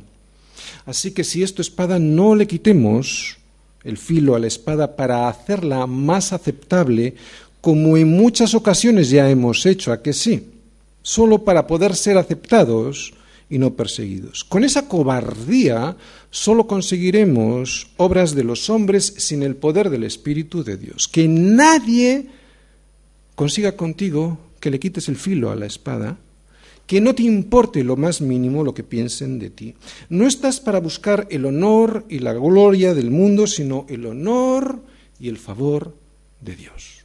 [0.86, 3.38] Así que si esto espada, no le quitemos
[3.84, 7.16] el filo a la espada para hacerla más aceptable,
[7.62, 10.54] como en muchas ocasiones ya hemos hecho, a que sí
[11.04, 13.14] solo para poder ser aceptados
[13.50, 14.44] y no perseguidos.
[14.44, 15.96] Con esa cobardía
[16.32, 21.08] solo conseguiremos obras de los hombres sin el poder del Espíritu de Dios.
[21.08, 22.30] Que nadie
[23.36, 26.18] consiga contigo que le quites el filo a la espada,
[26.88, 29.76] que no te importe lo más mínimo lo que piensen de ti.
[30.10, 34.82] No estás para buscar el honor y la gloria del mundo, sino el honor
[35.20, 35.96] y el favor
[36.42, 37.04] de Dios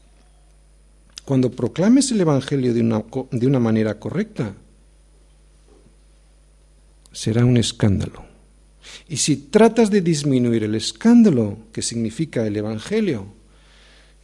[1.29, 4.55] cuando proclames el Evangelio de una, de una manera correcta,
[7.13, 8.25] será un escándalo.
[9.11, 13.27] Y si tratas de disminuir el escándalo que significa el Evangelio,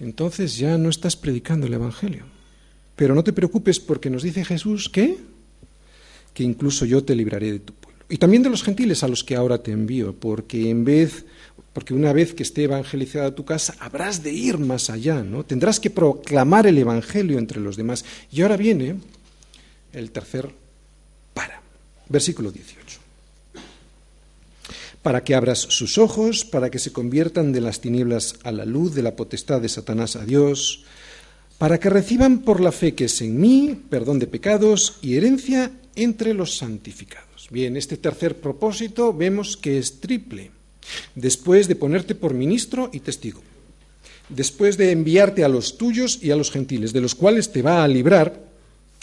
[0.05, 2.25] entonces ya no estás predicando el Evangelio.
[2.97, 5.17] Pero no te preocupes porque nos dice Jesús que,
[6.33, 8.05] que incluso yo te libraré de tu pueblo.
[8.09, 11.25] Y también de los gentiles a los que ahora te envío, porque en vez
[11.75, 15.45] porque una vez que esté evangelizada tu casa, habrás de ir más allá, ¿no?
[15.45, 18.05] Tendrás que proclamar el Evangelio entre los demás.
[18.31, 18.95] Y ahora viene
[19.93, 20.49] el tercer
[21.35, 21.61] para.
[22.09, 22.84] Versículo 18.
[25.05, 28.95] Para que abras sus ojos, para que se conviertan de las tinieblas a la luz,
[28.97, 30.83] de la potestad de Satanás a Dios,
[31.59, 35.71] para que reciban por la fe que es en mí perdón de pecados y herencia
[35.95, 37.49] entre los santificados.
[37.51, 40.51] Bien, este tercer propósito vemos que es triple.
[41.15, 43.43] Después de ponerte por ministro y testigo,
[44.29, 47.85] después de enviarte a los tuyos y a los gentiles, de los cuales te va
[47.85, 48.43] a librar,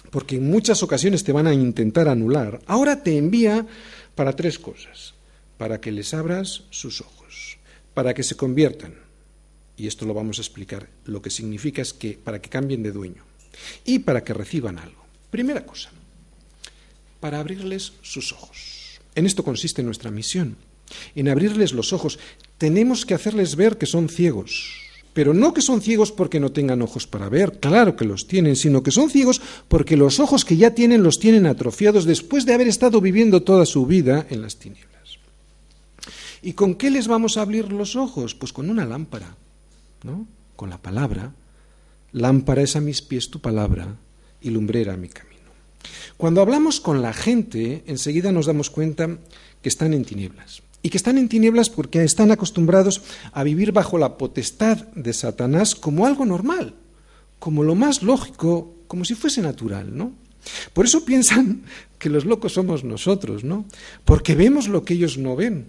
[0.09, 3.65] porque en muchas ocasiones te van a intentar anular, ahora te envía
[4.15, 5.13] para tres cosas,
[5.61, 7.59] para que les abras sus ojos,
[7.93, 8.95] para que se conviertan,
[9.77, 12.91] y esto lo vamos a explicar, lo que significa es que para que cambien de
[12.91, 13.23] dueño,
[13.85, 15.05] y para que reciban algo.
[15.29, 15.91] Primera cosa,
[17.19, 18.99] para abrirles sus ojos.
[19.13, 20.57] En esto consiste nuestra misión
[21.13, 22.17] en abrirles los ojos.
[22.57, 24.81] Tenemos que hacerles ver que son ciegos,
[25.13, 28.55] pero no que son ciegos porque no tengan ojos para ver, claro que los tienen,
[28.55, 32.55] sino que son ciegos porque los ojos que ya tienen los tienen atrofiados después de
[32.55, 34.90] haber estado viviendo toda su vida en las tinieblas.
[36.41, 38.35] ¿Y con qué les vamos a abrir los ojos?
[38.35, 39.35] Pues con una lámpara,
[40.03, 40.27] ¿no?
[40.55, 41.33] Con la palabra.
[42.11, 43.95] Lámpara es a mis pies tu palabra
[44.41, 45.31] y lumbrera mi camino.
[46.17, 49.17] Cuando hablamos con la gente, enseguida nos damos cuenta
[49.61, 53.97] que están en tinieblas y que están en tinieblas porque están acostumbrados a vivir bajo
[53.97, 56.75] la potestad de Satanás como algo normal,
[57.39, 60.13] como lo más lógico, como si fuese natural, ¿no?
[60.73, 61.63] Por eso piensan
[61.99, 63.65] que los locos somos nosotros, ¿no?
[64.05, 65.67] Porque vemos lo que ellos no ven.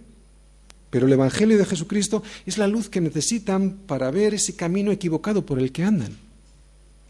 [0.93, 5.47] Pero el Evangelio de Jesucristo es la luz que necesitan para ver ese camino equivocado
[5.47, 6.14] por el que andan.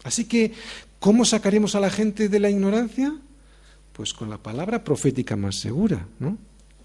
[0.05, 0.53] Así que,
[0.99, 3.13] ¿cómo sacaremos a la gente de la ignorancia?
[3.91, 6.07] Pues con la palabra profética más segura,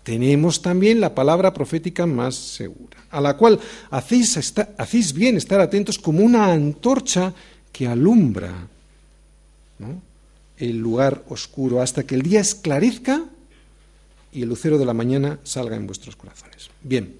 [0.02, 6.24] tenemos también la palabra profética más segura, a la cual hacéis bien estar atentos como
[6.24, 7.32] una antorcha
[7.70, 8.66] que alumbra
[10.56, 13.24] el lugar oscuro hasta que el día esclarezca
[14.32, 16.70] y el lucero de la mañana salga en vuestros corazones.
[16.82, 17.16] Bien,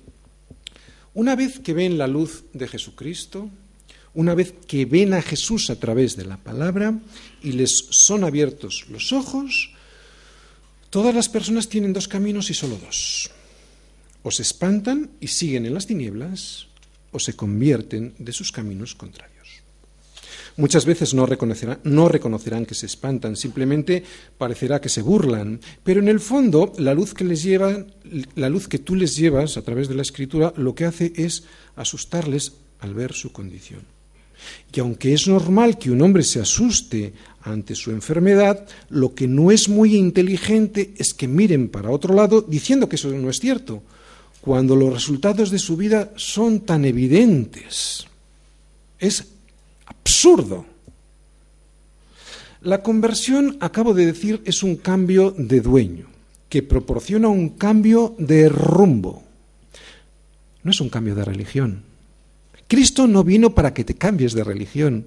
[1.14, 3.50] una vez que ven la luz de Jesucristo,
[4.14, 6.98] una vez que ven a Jesús a través de la palabra
[7.42, 9.72] y les son abiertos los ojos,
[10.90, 13.30] Todas las personas tienen dos caminos y solo dos.
[14.22, 16.66] O se espantan y siguen en las tinieblas,
[17.12, 19.37] o se convierten de sus caminos contrarios.
[20.58, 24.02] Muchas veces no reconocerán, no reconocerán, que se espantan, simplemente
[24.36, 27.86] parecerá que se burlan, pero en el fondo la luz que les lleva,
[28.34, 31.44] la luz que tú les llevas a través de la escritura, lo que hace es
[31.76, 33.82] asustarles al ver su condición.
[34.74, 39.52] Y aunque es normal que un hombre se asuste ante su enfermedad, lo que no
[39.52, 43.84] es muy inteligente es que miren para otro lado diciendo que eso no es cierto,
[44.40, 48.08] cuando los resultados de su vida son tan evidentes.
[48.98, 49.37] Es
[50.08, 50.64] absurdo.
[52.62, 56.06] La conversión, acabo de decir, es un cambio de dueño,
[56.48, 59.22] que proporciona un cambio de rumbo.
[60.62, 61.82] No es un cambio de religión.
[62.68, 65.04] Cristo no vino para que te cambies de religión.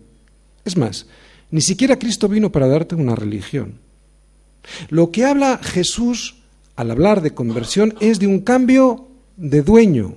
[0.66, 1.08] Es más,
[1.50, 3.80] ni siquiera Cristo vino para darte una religión.
[4.90, 6.36] Lo que habla Jesús
[6.76, 10.14] al hablar de conversión es de un cambio de dueño.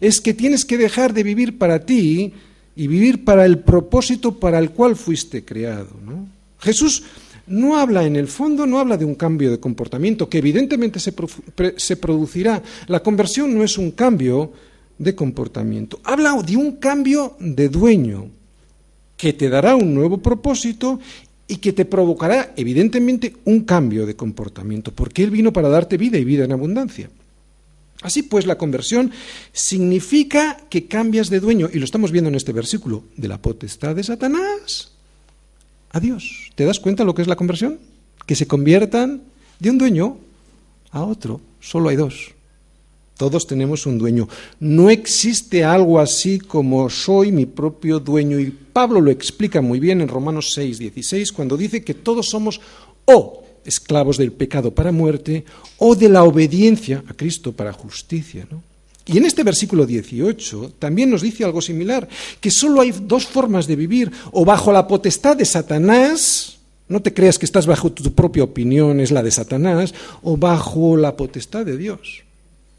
[0.00, 2.34] Es que tienes que dejar de vivir para ti
[2.74, 5.90] y vivir para el propósito para el cual fuiste creado.
[6.58, 7.04] Jesús
[7.46, 11.12] no habla en el fondo, no habla de un cambio de comportamiento, que evidentemente se,
[11.76, 12.62] se producirá.
[12.86, 14.52] La conversión no es un cambio
[14.98, 16.00] de comportamiento.
[16.04, 18.28] Habla de un cambio de dueño
[19.16, 20.98] que te dará un nuevo propósito
[21.46, 26.18] y que te provocará, evidentemente, un cambio de comportamiento, porque Él vino para darte vida
[26.18, 27.10] y vida en abundancia.
[28.02, 29.12] Así pues, la conversión
[29.52, 33.94] significa que cambias de dueño, y lo estamos viendo en este versículo, de la potestad
[33.94, 34.92] de Satanás
[35.90, 36.50] a Dios.
[36.54, 37.78] ¿Te das cuenta lo que es la conversión?
[38.26, 39.22] Que se conviertan
[39.58, 40.16] de un dueño
[40.90, 41.40] a otro.
[41.60, 42.32] Solo hay dos.
[43.16, 44.28] Todos tenemos un dueño.
[44.58, 48.40] No existe algo así como soy mi propio dueño.
[48.40, 52.60] Y Pablo lo explica muy bien en Romanos 6, 16, cuando dice que todos somos
[53.04, 55.44] o esclavos del pecado para muerte
[55.78, 58.46] o de la obediencia a Cristo para justicia.
[59.06, 62.08] Y en este versículo 18 también nos dice algo similar,
[62.40, 66.58] que solo hay dos formas de vivir, o bajo la potestad de Satanás,
[66.88, 70.96] no te creas que estás bajo tu propia opinión, es la de Satanás, o bajo
[70.96, 72.22] la potestad de Dios.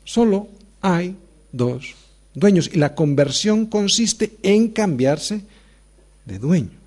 [0.05, 0.47] Solo
[0.81, 1.15] hay
[1.51, 1.95] dos
[2.34, 5.41] dueños y la conversión consiste en cambiarse
[6.25, 6.82] de dueño.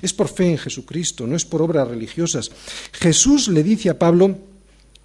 [0.00, 2.50] Es por fe en Jesucristo, no es por obras religiosas.
[2.92, 4.36] Jesús le dice a Pablo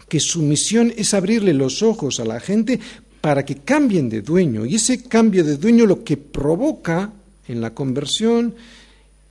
[0.07, 2.79] que su misión es abrirle los ojos a la gente
[3.21, 4.65] para que cambien de dueño.
[4.65, 7.11] Y ese cambio de dueño lo que provoca
[7.47, 8.55] en la conversión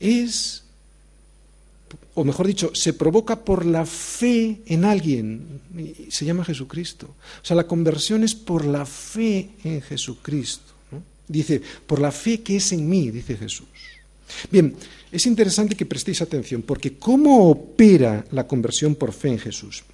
[0.00, 0.66] es
[2.16, 5.60] o mejor dicho, se provoca por la fe en alguien,
[6.08, 7.14] se llama Jesucristo.
[7.42, 10.72] O sea, la conversión es por la fe en Jesucristo.
[11.28, 13.68] Dice, por la fe que es en mí, dice Jesús.
[14.50, 14.74] Bien,
[15.12, 19.84] es interesante que prestéis atención, porque ¿cómo opera la conversión por fe en Jesús?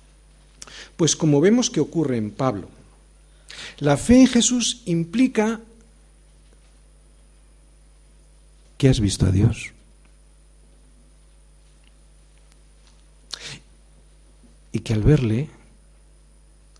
[0.96, 2.68] Pues como vemos que ocurre en Pablo,
[3.78, 5.60] la fe en Jesús implica
[8.78, 9.72] que has visto a Dios.
[14.72, 15.50] y que al verle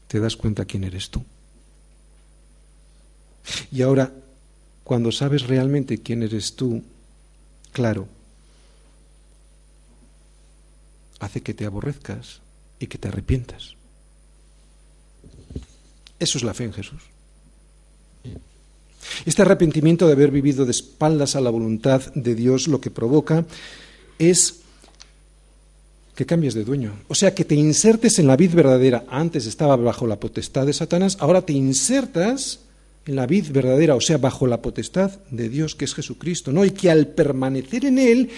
[0.09, 1.22] te das cuenta quién eres tú.
[3.70, 4.12] Y ahora,
[4.83, 6.83] cuando sabes realmente quién eres tú,
[7.70, 8.09] claro,
[11.22, 12.40] hace que te aborrezcas
[12.80, 13.76] y que te arrepientas.
[16.18, 17.00] Eso es la fe en Jesús.
[19.24, 23.44] Este arrepentimiento de haber vivido de espaldas a la voluntad de Dios lo que provoca
[24.18, 24.60] es
[26.16, 26.92] que cambies de dueño.
[27.06, 29.04] O sea, que te insertes en la vid verdadera.
[29.08, 32.60] Antes estaba bajo la potestad de Satanás, ahora te insertas
[33.05, 36.64] en la vid verdadera, o sea, bajo la potestad de Dios, que es Jesucristo, ¿no?
[36.64, 38.30] Y que al permanecer en Él,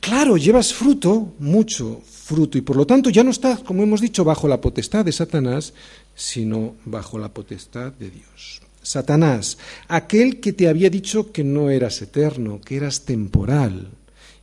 [0.00, 4.24] claro, llevas fruto, mucho fruto, y por lo tanto ya no estás, como hemos dicho,
[4.24, 5.74] bajo la potestad de Satanás,
[6.14, 8.62] sino bajo la potestad de Dios.
[8.80, 9.58] Satanás,
[9.88, 13.88] aquel que te había dicho que no eras eterno, que eras temporal,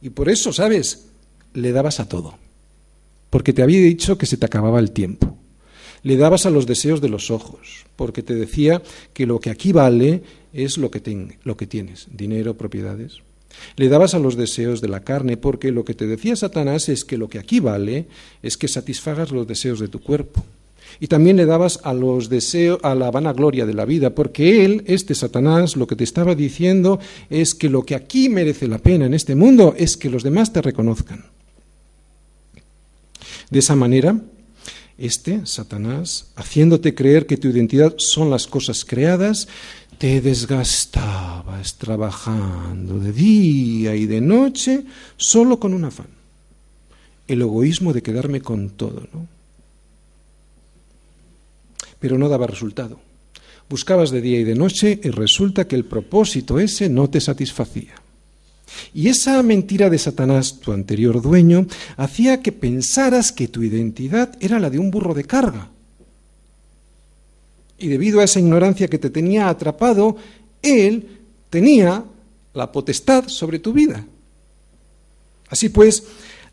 [0.01, 1.05] y por eso, ¿sabes?
[1.53, 2.37] Le dabas a todo,
[3.29, 5.38] porque te había dicho que se te acababa el tiempo
[6.03, 8.81] le dabas a los deseos de los ojos, porque te decía
[9.13, 10.23] que lo que aquí vale
[10.53, 13.21] es lo que, lo que tienes, dinero, propiedades.
[13.75, 17.03] Le dabas a los deseos de la carne, porque lo que te decía Satanás es
[17.03, 18.07] que lo que aquí vale
[18.41, 20.43] es que satisfagas los deseos de tu cuerpo.
[20.99, 24.83] Y también le dabas a los deseos, a la vanagloria de la vida, porque él,
[24.87, 29.05] este Satanás, lo que te estaba diciendo es que lo que aquí merece la pena
[29.05, 31.25] en este mundo es que los demás te reconozcan.
[33.49, 34.19] De esa manera,
[34.99, 39.47] este, Satanás, haciéndote creer que tu identidad son las cosas creadas,
[39.97, 44.85] te desgastabas trabajando de día y de noche
[45.17, 46.07] solo con un afán.
[47.27, 49.27] El egoísmo de quedarme con todo, ¿no?
[51.99, 52.99] Pero no daba resultado.
[53.69, 57.93] Buscabas de día y de noche y resulta que el propósito ese no te satisfacía.
[58.93, 61.67] Y esa mentira de Satanás, tu anterior dueño,
[61.97, 65.69] hacía que pensaras que tu identidad era la de un burro de carga.
[67.77, 70.17] Y debido a esa ignorancia que te tenía atrapado,
[70.61, 71.07] él
[71.49, 72.03] tenía
[72.53, 74.05] la potestad sobre tu vida.
[75.49, 76.03] Así pues,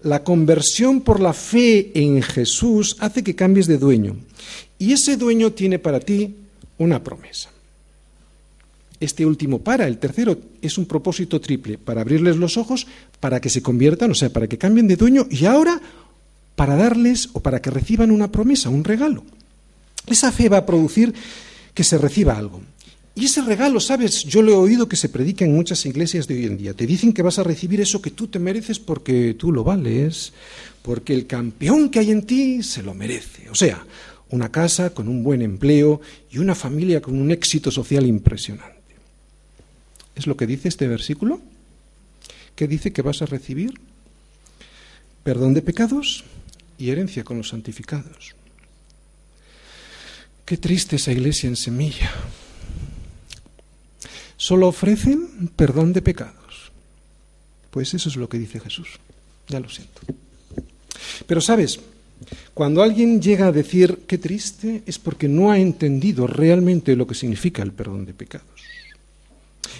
[0.02, 4.16] la conversión por la fe en Jesús hace que cambies de dueño.
[4.78, 6.36] Y ese dueño tiene para ti
[6.78, 7.55] una promesa
[9.00, 12.86] este último para, el tercero es un propósito triple, para abrirles los ojos,
[13.20, 15.80] para que se conviertan, o sea, para que cambien de dueño y ahora
[16.54, 19.24] para darles o para que reciban una promesa, un regalo.
[20.06, 21.12] Esa fe va a producir
[21.74, 22.62] que se reciba algo.
[23.14, 26.34] Y ese regalo, sabes, yo lo he oído que se predica en muchas iglesias de
[26.34, 26.74] hoy en día.
[26.74, 30.34] Te dicen que vas a recibir eso que tú te mereces porque tú lo vales,
[30.82, 33.48] porque el campeón que hay en ti se lo merece.
[33.48, 33.86] O sea,
[34.30, 38.75] una casa con un buen empleo y una familia con un éxito social impresionante.
[40.16, 41.40] ¿Es lo que dice este versículo?
[42.56, 43.74] ¿Qué dice que vas a recibir?
[45.22, 46.24] Perdón de pecados
[46.78, 48.34] y herencia con los santificados.
[50.46, 52.10] Qué triste esa iglesia en semilla.
[54.38, 56.72] Solo ofrecen perdón de pecados.
[57.70, 58.88] Pues eso es lo que dice Jesús.
[59.48, 60.00] Ya lo siento.
[61.26, 61.78] Pero sabes,
[62.54, 67.14] cuando alguien llega a decir qué triste es porque no ha entendido realmente lo que
[67.14, 68.56] significa el perdón de pecados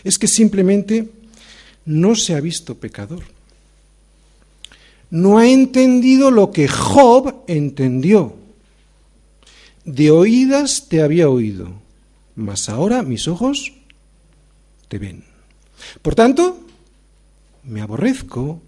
[0.07, 1.11] es que simplemente
[1.85, 3.25] no se ha visto pecador.
[5.11, 8.37] No ha entendido lo que Job entendió.
[9.85, 11.73] De oídas te había oído,
[12.37, 13.73] mas ahora mis ojos
[14.89, 15.25] te ven.
[16.03, 16.61] Por tanto,
[17.65, 18.63] me aborrezco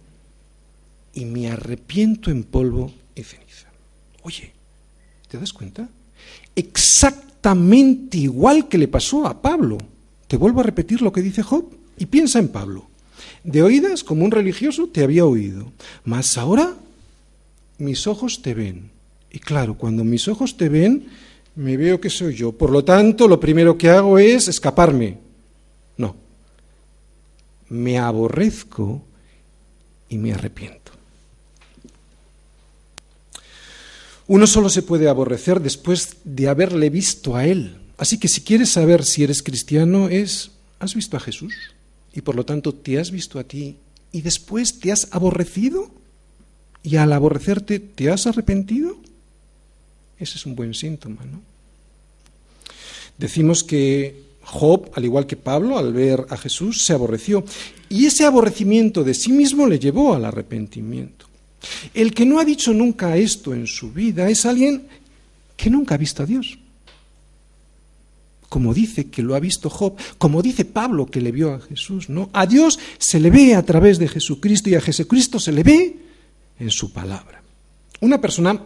[1.14, 3.68] y me arrepiento en polvo y ceniza.
[4.22, 4.52] Oye,
[5.28, 5.88] ¿te das cuenta?
[6.56, 9.78] Exactamente igual que le pasó a Pablo.
[10.28, 11.64] Te vuelvo a repetir lo que dice Job
[11.98, 12.86] y piensa en Pablo.
[13.42, 15.72] De oídas, como un religioso, te había oído,
[16.04, 16.76] mas ahora
[17.78, 18.90] mis ojos te ven.
[19.30, 21.08] Y claro, cuando mis ojos te ven,
[21.56, 22.52] me veo que soy yo.
[22.52, 25.18] Por lo tanto, lo primero que hago es escaparme.
[25.96, 26.14] No.
[27.68, 29.02] Me aborrezco
[30.08, 30.92] y me arrepiento.
[34.26, 38.70] Uno solo se puede aborrecer después de haberle visto a Él, Así que si quieres
[38.70, 41.52] saber si eres cristiano es, ¿has visto a Jesús?
[42.14, 43.76] Y por lo tanto te has visto a ti
[44.12, 45.90] y después te has aborrecido
[46.84, 48.96] y al aborrecerte te has arrepentido.
[50.18, 51.40] Ese es un buen síntoma, ¿no?
[53.18, 57.44] Decimos que Job, al igual que Pablo, al ver a Jesús, se aborreció.
[57.88, 61.26] Y ese aborrecimiento de sí mismo le llevó al arrepentimiento.
[61.92, 64.86] El que no ha dicho nunca esto en su vida es alguien
[65.56, 66.58] que nunca ha visto a Dios
[68.48, 72.08] como dice que lo ha visto Job, como dice Pablo que le vio a Jesús,
[72.08, 72.30] ¿no?
[72.32, 75.96] A Dios se le ve a través de Jesucristo y a Jesucristo se le ve
[76.58, 77.42] en su palabra.
[78.00, 78.60] Una persona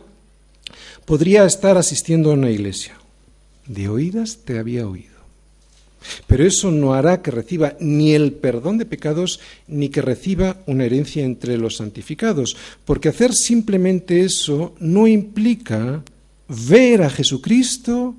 [1.04, 2.94] podría estar asistiendo a una iglesia.
[3.66, 5.12] De oídas te había oído.
[6.26, 10.84] Pero eso no hará que reciba ni el perdón de pecados ni que reciba una
[10.84, 16.02] herencia entre los santificados, porque hacer simplemente eso no implica
[16.48, 18.16] ver a Jesucristo,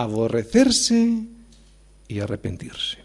[0.00, 1.22] aborrecerse
[2.06, 2.98] y arrepentirse.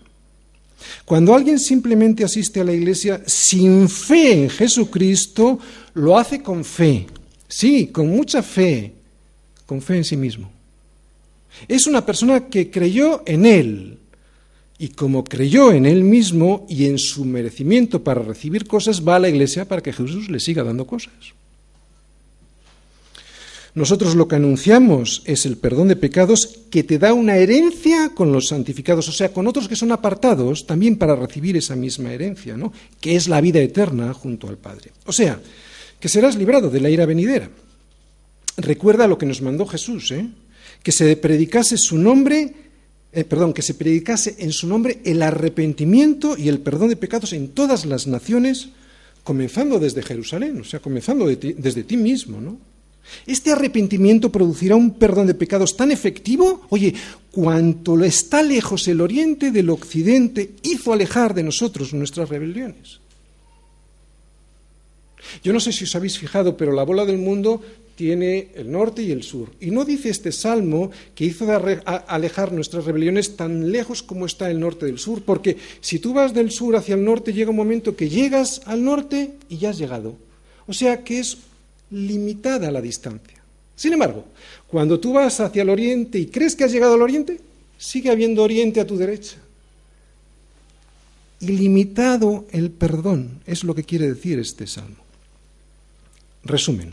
[1.05, 5.59] Cuando alguien simplemente asiste a la iglesia sin fe en Jesucristo,
[5.93, 7.07] lo hace con fe.
[7.47, 8.93] Sí, con mucha fe,
[9.65, 10.51] con fe en sí mismo.
[11.67, 13.97] Es una persona que creyó en Él.
[14.77, 19.19] Y como creyó en Él mismo y en su merecimiento para recibir cosas, va a
[19.19, 21.13] la iglesia para que Jesús le siga dando cosas.
[23.75, 28.31] Nosotros lo que anunciamos es el perdón de pecados que te da una herencia con
[28.31, 32.55] los santificados, o sea, con otros que son apartados también para recibir esa misma herencia,
[32.55, 32.71] ¿no?
[33.01, 34.91] que es la vida eterna junto al Padre.
[35.05, 35.39] O sea,
[35.99, 37.49] que serás librado de la ira venidera.
[38.57, 40.27] Recuerda lo que nos mandó Jesús, ¿eh?
[40.83, 42.53] que se predicase su nombre,
[43.11, 47.33] eh, perdón, que se predicase en su nombre el arrepentimiento y el perdón de pecados
[47.33, 48.69] en todas las naciones,
[49.23, 52.72] comenzando desde Jerusalén, o sea, comenzando desde ti mismo, ¿no?
[53.25, 56.93] Este arrepentimiento producirá un perdón de pecados tan efectivo, oye,
[57.31, 62.99] cuanto está lejos el oriente del occidente, hizo alejar de nosotros nuestras rebeliones.
[65.43, 67.61] Yo no sé si os habéis fijado, pero la bola del mundo
[67.95, 69.49] tiene el norte y el sur.
[69.59, 71.47] Y no dice este salmo que hizo
[72.07, 76.33] alejar nuestras rebeliones tan lejos como está el norte del sur, porque si tú vas
[76.33, 79.77] del sur hacia el norte, llega un momento que llegas al norte y ya has
[79.77, 80.15] llegado.
[80.67, 81.37] O sea que es
[81.93, 83.37] limitada la distancia.
[83.75, 84.25] Sin embargo,
[84.67, 87.39] cuando tú vas hacia el oriente y crees que has llegado al oriente,
[87.77, 89.37] sigue habiendo oriente a tu derecha.
[91.39, 95.03] Ilimitado el perdón, es lo que quiere decir este salmo.
[96.43, 96.91] Resumen,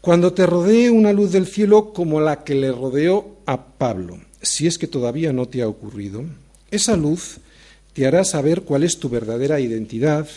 [0.00, 4.66] cuando te rodee una luz del cielo como la que le rodeó a Pablo, si
[4.66, 6.24] es que todavía no te ha ocurrido,
[6.70, 7.38] esa luz
[7.92, 10.28] te hará saber cuál es tu verdadera identidad,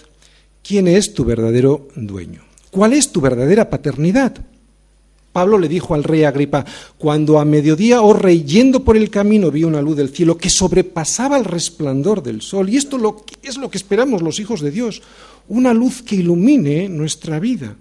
[0.63, 2.49] quién es tu verdadero dueño.
[2.72, 4.36] ¿Cuál es tu verdadera paternidad?
[5.32, 6.65] Pablo le dijo al rey Agripa,
[6.97, 10.49] cuando a mediodía, oh rey, yendo por el camino, vi una luz del cielo que
[10.49, 12.70] sobrepasaba el resplandor del sol.
[12.70, 12.97] Y esto
[13.43, 15.01] es lo que esperamos los hijos de Dios,
[15.47, 17.76] una luz que ilumine nuestra vida.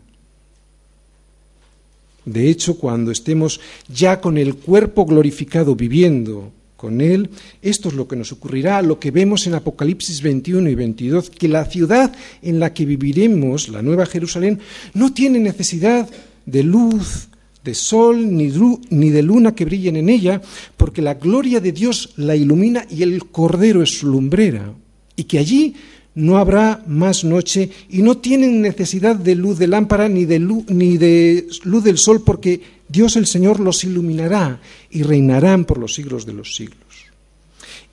[2.25, 8.07] De hecho, cuando estemos ya con el cuerpo glorificado viviendo con Él, esto es lo
[8.07, 12.61] que nos ocurrirá, lo que vemos en Apocalipsis 21 y 22, que la ciudad en
[12.61, 14.61] la que viviremos, la Nueva Jerusalén,
[14.95, 16.09] no tiene necesidad
[16.47, 17.31] de luz,
[17.65, 20.41] de sol, ni, de luna que brillen en ella,
[20.77, 24.73] porque la gloria de Dios la ilumina y el Cordero es su lumbrera,
[25.17, 25.75] y que allí
[26.15, 30.65] no habrá más noche y no tienen necesidad de luz de lámpara ni de luz,
[30.69, 34.61] ni de luz del sol, porque Dios el Señor los iluminará
[34.91, 36.79] y reinarán por los siglos de los siglos.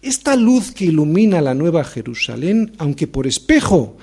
[0.01, 3.97] Esta luz que ilumina la nueva Jerusalén, aunque por espejo,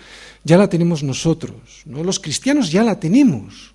[0.45, 2.03] ya la tenemos nosotros, ¿no?
[2.03, 3.73] Los cristianos ya la tenemos.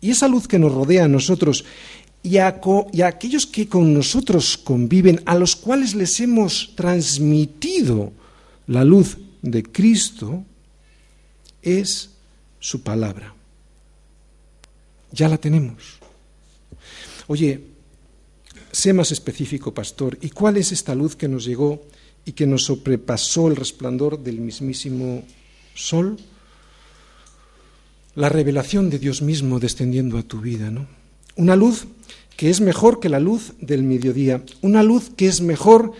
[0.00, 1.64] Y esa luz que nos rodea a nosotros
[2.22, 2.60] y a,
[2.92, 8.12] y a aquellos que con nosotros conviven, a los cuales les hemos transmitido
[8.66, 10.42] la luz de Cristo,
[11.62, 12.10] es
[12.58, 13.34] su palabra.
[15.12, 16.03] Ya la tenemos.
[17.26, 17.60] Oye,
[18.72, 21.82] sé más específico, pastor, ¿y cuál es esta luz que nos llegó
[22.24, 25.24] y que nos sobrepasó el resplandor del mismísimo
[25.74, 26.18] sol?
[28.14, 30.86] La revelación de Dios mismo descendiendo a tu vida, ¿no?
[31.36, 31.86] Una luz
[32.36, 35.92] que es mejor que la luz del mediodía, una luz que es mejor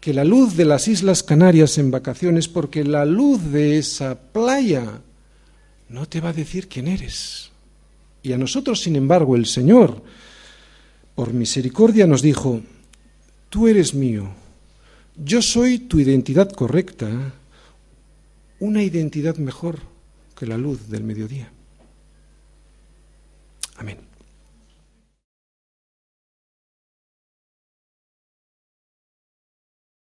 [0.00, 5.00] que la luz de las Islas Canarias en vacaciones, porque la luz de esa playa
[5.88, 7.50] no te va a decir quién eres.
[8.22, 10.02] Y a nosotros, sin embargo, el Señor
[11.14, 12.62] por misericordia nos dijo,
[13.48, 14.30] tú eres mío,
[15.16, 17.34] yo soy tu identidad correcta,
[18.60, 19.78] una identidad mejor
[20.38, 21.50] que la luz del mediodía.
[23.76, 24.11] Amén.